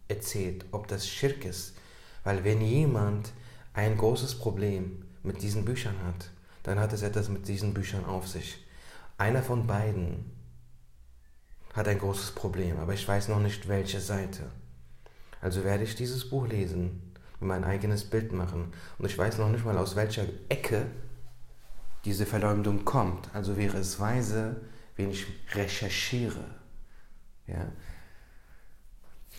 erzählt, 0.08 0.66
ob 0.72 0.88
das 0.88 1.08
Schirk 1.08 1.46
ist. 1.46 1.76
Weil 2.24 2.44
wenn 2.44 2.62
jemand 2.62 3.32
ein 3.74 3.98
großes 3.98 4.36
Problem 4.36 5.06
mit 5.24 5.42
diesen 5.42 5.64
Büchern 5.64 5.96
hat, 6.06 6.30
dann 6.64 6.80
hat 6.80 6.92
es 6.92 7.02
etwas 7.02 7.30
mit 7.30 7.48
diesen 7.48 7.74
Büchern 7.74 8.06
auf 8.06 8.28
sich. 8.28 8.66
Einer 9.18 9.42
von 9.42 9.68
beiden 9.68 10.32
hat 11.74 11.88
ein 11.88 12.00
großes 12.00 12.32
Problem, 12.32 12.80
aber 12.80 12.94
ich 12.94 13.08
weiß 13.08 13.28
noch 13.30 13.40
nicht 13.40 13.68
welche 13.68 14.02
Seite. 14.02 14.52
Also 15.42 15.64
werde 15.64 15.84
ich 15.84 15.96
dieses 15.96 16.30
Buch 16.30 16.48
lesen, 16.48 17.09
mein 17.40 17.64
eigenes 17.64 18.04
Bild 18.04 18.32
machen. 18.32 18.74
Und 18.98 19.06
ich 19.06 19.18
weiß 19.18 19.38
noch 19.38 19.50
nicht 19.50 19.66
mal, 19.66 19.78
aus 19.78 19.96
welcher 19.96 20.26
Ecke 20.50 20.86
diese 22.06 22.26
Verleumdung 22.26 22.86
kommt. 22.86 23.30
Also 23.34 23.58
wäre 23.58 23.78
es 23.78 24.00
weise, 24.00 24.62
wenn 24.96 25.12
ich 25.12 25.26
recherchiere. 25.54 26.44
Ja? 27.48 27.72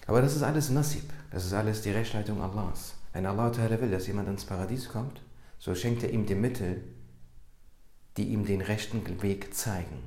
Aber 0.07 0.23
das 0.23 0.35
ist 0.35 0.43
alles 0.43 0.71
Nasib. 0.71 1.11
Das 1.31 1.45
ist 1.45 1.53
alles 1.53 1.83
die 1.83 1.91
Rechtsleitung 1.91 2.41
Allahs. 2.41 2.95
Wenn 3.13 3.27
Allah 3.27 3.53
will, 3.57 3.91
dass 3.91 4.07
jemand 4.07 4.29
ins 4.29 4.45
Paradies 4.45 4.89
kommt, 4.89 5.21
so 5.59 5.75
schenkt 5.75 6.03
er 6.03 6.11
ihm 6.11 6.27
die 6.27 6.35
Mittel, 6.35 6.83
die 8.17 8.29
ihm 8.29 8.45
den 8.45 8.61
rechten 8.61 9.23
Weg 9.23 9.55
zeigen. 9.55 10.03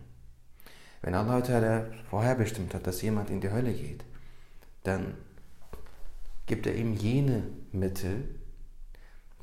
Wenn 1.02 1.16
Allah 1.16 1.86
vorherbestimmt 2.10 2.74
hat, 2.74 2.88
dass 2.88 3.02
jemand 3.02 3.30
in 3.30 3.42
die 3.42 3.52
Hölle 3.52 3.74
geht, 3.74 4.04
dann 4.84 5.16
gibt 6.46 6.68
er 6.68 6.76
ihm 6.76 6.94
jene 6.94 7.44
Mittel, 7.72 8.36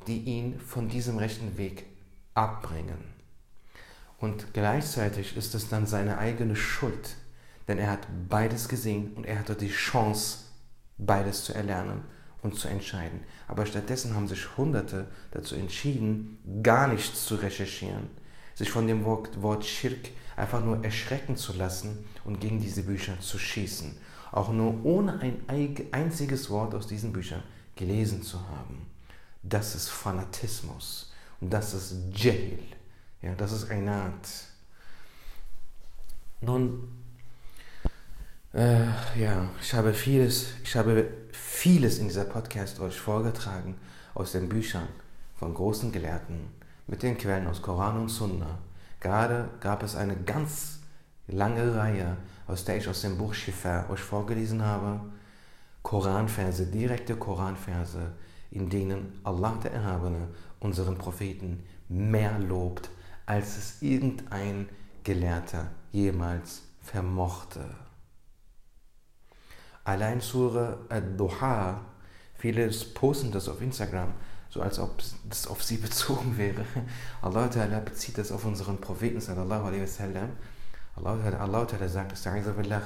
die 0.07 0.19
ihn 0.23 0.59
von 0.59 0.89
diesem 0.89 1.17
rechten 1.17 1.57
Weg 1.57 1.85
abbringen. 2.33 3.11
Und 4.19 4.53
gleichzeitig 4.53 5.35
ist 5.35 5.55
es 5.55 5.69
dann 5.69 5.87
seine 5.87 6.17
eigene 6.17 6.55
Schuld, 6.55 7.15
denn 7.67 7.79
er 7.79 7.91
hat 7.91 8.07
beides 8.29 8.67
gesehen 8.67 9.13
und 9.15 9.25
er 9.25 9.39
hatte 9.39 9.55
die 9.55 9.69
Chance, 9.69 10.39
beides 10.97 11.43
zu 11.43 11.53
erlernen 11.53 12.03
und 12.43 12.55
zu 12.55 12.67
entscheiden. 12.67 13.21
Aber 13.47 13.65
stattdessen 13.65 14.15
haben 14.15 14.27
sich 14.27 14.57
Hunderte 14.57 15.07
dazu 15.31 15.55
entschieden, 15.55 16.37
gar 16.63 16.87
nichts 16.87 17.25
zu 17.25 17.35
recherchieren, 17.35 18.09
sich 18.53 18.69
von 18.69 18.87
dem 18.87 19.05
Wort, 19.05 19.41
Wort 19.41 19.65
Schirk 19.65 20.09
einfach 20.35 20.63
nur 20.63 20.83
erschrecken 20.83 21.35
zu 21.35 21.53
lassen 21.53 22.05
und 22.23 22.39
gegen 22.39 22.59
diese 22.59 22.83
Bücher 22.83 23.19
zu 23.19 23.39
schießen. 23.39 23.95
Auch 24.31 24.51
nur 24.51 24.85
ohne 24.85 25.19
ein 25.19 25.43
einziges 25.91 26.49
Wort 26.49 26.73
aus 26.73 26.87
diesen 26.87 27.11
Büchern 27.11 27.43
gelesen 27.75 28.23
zu 28.23 28.39
haben. 28.49 28.87
Das 29.43 29.75
ist 29.75 29.89
Fanatismus 29.89 31.11
und 31.39 31.51
das 31.51 31.73
ist 31.73 31.95
Jahil. 32.13 32.63
Ja, 33.21 33.35
das 33.35 33.51
ist 33.51 33.69
eine 33.69 33.91
Art. 33.91 34.29
Nun, 36.41 36.87
äh, 38.53 38.85
ja, 39.19 39.49
ich 39.61 39.73
habe 39.73 39.93
vieles, 39.93 40.53
ich 40.63 40.75
habe 40.75 41.07
vieles 41.31 41.99
in 41.99 42.07
dieser 42.07 42.25
Podcast 42.25 42.79
euch 42.79 42.99
vorgetragen 42.99 43.75
aus 44.13 44.31
den 44.31 44.49
Büchern 44.49 44.87
von 45.35 45.53
großen 45.53 45.91
Gelehrten 45.91 46.49
mit 46.87 47.03
den 47.03 47.17
Quellen 47.17 47.47
aus 47.47 47.61
Koran 47.61 47.97
und 47.97 48.09
Sunna. 48.09 48.59
Gerade 48.99 49.49
gab 49.59 49.83
es 49.83 49.95
eine 49.95 50.15
ganz 50.15 50.79
lange 51.27 51.75
Reihe, 51.75 52.17
aus 52.51 52.65
der 52.65 52.77
ich 52.77 52.87
aus 52.87 53.01
dem 53.01 53.17
Buch 53.17 53.33
Shifa 53.33 53.89
euch 53.89 54.01
vorgelesen 54.01 54.63
habe. 54.63 54.99
Koranverse, 55.81 56.67
direkte 56.67 57.15
Koranverse, 57.15 58.11
in 58.51 58.69
denen 58.69 59.19
Allah 59.23 59.57
der 59.63 59.73
Erhabene 59.73 60.27
unseren 60.59 60.97
Propheten 60.97 61.63
mehr 61.89 62.37
lobt, 62.39 62.89
als 63.25 63.57
es 63.57 63.81
irgendein 63.81 64.69
Gelehrter 65.03 65.71
jemals 65.91 66.61
vermochte. 66.81 67.65
Allein 69.83 70.21
Surah 70.21 70.77
Ad-Duha, 70.89 71.81
viele 72.35 72.69
posten 72.93 73.31
das 73.31 73.49
auf 73.49 73.61
Instagram, 73.61 74.13
so 74.49 74.61
als 74.61 74.77
ob 74.77 75.01
das 75.27 75.47
auf 75.47 75.63
sie 75.63 75.77
bezogen 75.85 76.37
wäre. 76.37 76.65
Allah 77.21 77.47
Ta'ala 77.47 77.79
bezieht 77.79 78.17
das 78.17 78.31
auf 78.31 78.45
unseren 78.45 78.79
Propheten 78.79 79.19
sallallahu 79.19 79.65
alaihi 79.65 79.83
wasallam. 79.83 80.29
Allah 80.96 81.16
Ta'ala, 81.16 81.40
Allah 81.40 81.66
Ta'ala 81.66 81.88
sagt, 81.88 82.12
Estaizu 82.12 82.52
billah, 82.52 82.82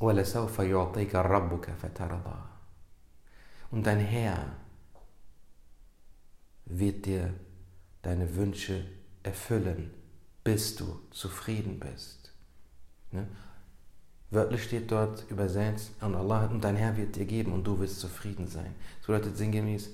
وَلَسَوْفَ 0.00 0.58
يُعْطِيكَ 0.58 1.14
رَبُّكَ 1.14 1.70
فَتَرْضَى 1.82 2.38
Und 3.70 3.86
dein 3.86 4.00
Herr 4.00 4.56
wird 6.64 7.06
dir 7.06 7.34
deine 8.02 8.34
Wünsche 8.34 8.84
erfüllen, 9.22 9.90
bis 10.42 10.74
du 10.76 11.00
zufrieden 11.10 11.78
bist. 11.78 12.32
Ne? 13.12 13.26
Wörtlich 14.30 14.64
steht 14.64 14.90
dort 14.90 15.28
übersetzt, 15.30 15.90
und 16.00 16.14
Allah 16.14 16.46
und 16.46 16.62
dein 16.62 16.76
Herr 16.76 16.96
wird 16.96 17.16
dir 17.16 17.26
geben 17.26 17.52
und 17.52 17.64
du 17.64 17.78
wirst 17.78 18.00
zufrieden 18.00 18.46
sein. 18.46 18.74
So 19.02 19.12
bedeutet 19.12 19.36
sinngemäß, 19.36 19.90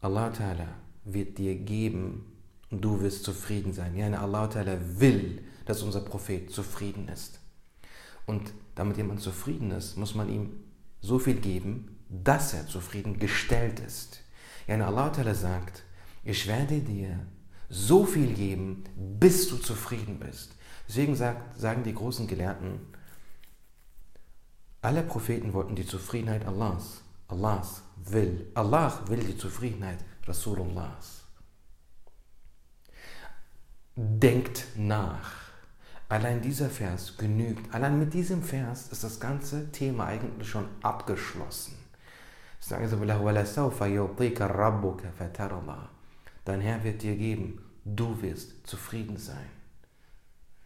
Allah 0.00 0.28
Ta'ala 0.28 0.68
wird 1.04 1.38
dir 1.38 1.54
geben 1.56 2.31
und 2.73 2.81
du 2.81 3.01
wirst 3.01 3.23
zufrieden 3.23 3.71
sein. 3.71 3.95
Ja, 3.95 4.11
Allah 4.19 4.45
Ta'ala 4.45 4.79
will, 4.99 5.43
dass 5.65 5.83
unser 5.83 6.01
Prophet 6.01 6.51
zufrieden 6.51 7.07
ist. 7.07 7.39
Und 8.25 8.51
damit 8.73 8.97
jemand 8.97 9.21
zufrieden 9.21 9.69
ist, 9.69 9.95
muss 9.95 10.15
man 10.15 10.27
ihm 10.27 10.53
so 10.99 11.19
viel 11.19 11.35
geben, 11.35 11.99
dass 12.09 12.55
er 12.55 12.65
zufriedengestellt 12.65 13.79
ist. 13.79 14.21
Ja, 14.65 14.83
Allah 14.87 15.11
Ta'ala 15.11 15.35
sagt, 15.35 15.83
ich 16.23 16.47
werde 16.47 16.79
dir 16.79 17.19
so 17.69 18.05
viel 18.05 18.33
geben, 18.33 18.85
bis 18.95 19.49
du 19.49 19.57
zufrieden 19.57 20.17
bist. 20.17 20.55
Deswegen 20.87 21.15
sagt, 21.15 21.59
sagen 21.59 21.83
die 21.83 21.93
großen 21.93 22.25
Gelehrten, 22.25 22.79
alle 24.81 25.03
Propheten 25.03 25.53
wollten 25.53 25.75
die 25.75 25.85
Zufriedenheit 25.85 26.43
Allahs. 26.47 27.03
Allahs 27.27 27.83
will. 27.97 28.47
Allah 28.55 28.99
will 29.05 29.23
die 29.23 29.37
Zufriedenheit 29.37 29.99
Rasulullahs. 30.25 31.22
Denkt 33.95 34.65
nach. 34.75 35.33
Allein 36.09 36.41
dieser 36.41 36.69
Vers 36.69 37.15
genügt. 37.15 37.71
Allein 37.75 37.99
mit 37.99 38.15
diesem 38.15 38.41
Vers 38.41 38.87
ist 38.91 39.03
das 39.03 39.19
ganze 39.19 39.71
Thema 39.71 40.07
eigentlich 40.07 40.49
schon 40.49 40.67
abgeschlossen. 40.81 41.77
Dein 46.45 46.61
Herr 46.61 46.83
wird 46.83 47.03
dir 47.03 47.15
geben, 47.15 47.61
du 47.85 48.21
wirst 48.21 48.65
zufrieden 48.65 49.17
sein. 49.17 49.49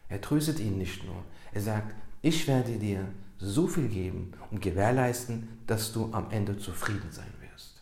Er 0.07 0.21
tröstet 0.21 0.61
ihn 0.61 0.77
nicht 0.77 1.03
nur, 1.03 1.21
er 1.51 1.61
sagt, 1.61 1.93
ich 2.21 2.47
werde 2.47 2.77
dir 2.77 3.09
so 3.39 3.67
viel 3.67 3.89
geben 3.89 4.31
und 4.51 4.61
gewährleisten, 4.61 5.59
dass 5.67 5.91
du 5.91 6.13
am 6.13 6.31
Ende 6.31 6.57
zufrieden 6.57 7.11
sein 7.11 7.33
wirst. 7.41 7.81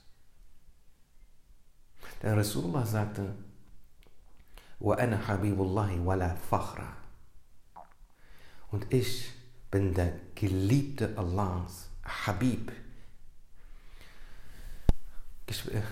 Der 2.23 2.35
Rasulullah 2.35 2.85
sagte, 2.85 3.35
وَأَنَا 4.80 5.26
حَبِيبُ 5.26 5.58
اللَّهِ 5.58 6.00
وَلَا 6.00 6.36
فَخْرًا 6.50 6.96
Und 8.70 8.86
ich 8.92 9.30
bin 9.70 9.94
der 9.94 10.12
Geliebte 10.34 11.12
Allahs, 11.16 11.90
Habib. 12.04 12.72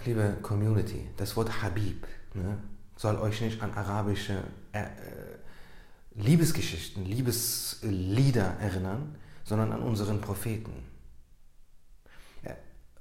Liebe 0.04 0.38
Community, 0.40 1.08
das 1.16 1.36
Wort 1.36 1.62
Habib 1.62 2.06
ne, 2.34 2.58
soll 2.96 3.16
euch 3.16 3.40
nicht 3.40 3.60
an 3.60 3.74
arabische 3.74 4.44
äh, 4.72 4.82
äh 4.82 4.86
Liebesgeschichten, 6.14 7.04
Liebeslieder 7.04 8.56
erinnern, 8.60 9.16
sondern 9.44 9.72
an 9.72 9.82
unseren 9.82 10.20
Propheten. 10.20 10.72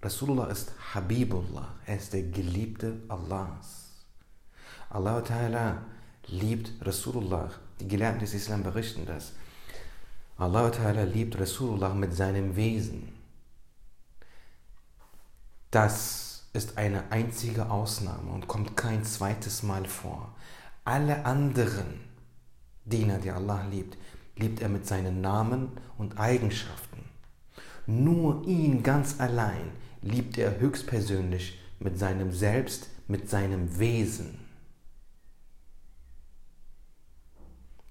Rasulullah 0.02 0.48
ist 0.48 0.72
Habibullah, 0.94 1.76
er 1.86 1.98
ist 1.98 2.14
der 2.14 2.24
Geliebte 2.24 3.02
Allahs. 3.08 3.81
Allah 4.93 5.23
Ta'ala 5.23 5.79
liebt 6.27 6.71
Rasulullah. 6.87 7.49
Die 7.81 7.89
Gelehrten 7.89 8.21
des 8.21 8.35
Islam 8.35 8.63
berichten 8.63 9.07
das. 9.07 9.33
Allah 10.37 10.69
Ta'ala 10.69 11.05
liebt 11.05 11.41
Rasulullah 11.41 11.95
mit 11.95 12.15
seinem 12.15 12.57
Wesen. 12.57 13.09
Das 15.71 16.45
ist 16.53 16.77
eine 16.77 17.11
einzige 17.11 17.71
Ausnahme 17.71 18.31
und 18.33 18.49
kommt 18.49 18.77
kein 18.77 19.03
zweites 19.05 19.63
Mal 19.63 19.87
vor. 19.87 20.35
Alle 20.85 21.25
anderen 21.25 22.01
Diener, 22.85 23.17
die 23.17 23.31
Allah 23.31 23.65
liebt, 23.71 23.97
liebt 24.37 24.61
er 24.61 24.69
mit 24.69 24.87
seinen 24.87 25.23
Namen 25.23 25.69
und 25.97 26.19
Eigenschaften. 26.19 27.03
Nur 27.87 28.47
ihn 28.47 28.83
ganz 28.83 29.21
allein 29.21 29.71
liebt 30.03 30.37
er 30.37 30.61
höchstpersönlich 30.61 31.59
mit 31.81 31.99
seinem 31.99 32.31
Selbst, 32.31 32.91
mit 33.09 33.31
seinem 33.31 33.79
Wesen. 33.79 34.42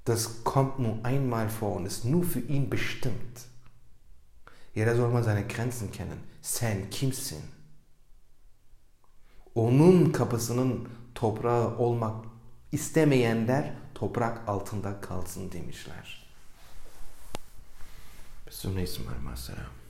Das 0.06 0.44
kommt 0.44 0.80
nur 0.80 1.06
einmal 1.06 1.50
vor 1.50 1.76
und 1.76 1.86
ist 1.86 2.06
nur 2.06 2.24
für 2.24 2.40
ihn 2.40 2.70
bestimmt. 2.70 3.46
Jeder 4.74 4.96
soll 4.96 5.10
mal 5.10 5.24
seine 5.24 5.46
Grenzen 5.48 5.92
kennen. 5.92 6.24
Sen 6.42 6.90
kimsin? 6.90 7.44
Onun 9.54 10.12
kapısının 10.12 10.90
toprağı 11.16 11.78
olmak 11.78 12.26
istemeyenler 12.72 13.74
toprak 13.94 14.50
altında 14.50 15.02
kalsın 15.02 15.52
demişler. 15.52 16.28
Bis 18.48 18.62
zum 18.62 18.76
nächsten 18.76 19.06
Mal, 19.06 19.20
Marcel. 19.24 19.81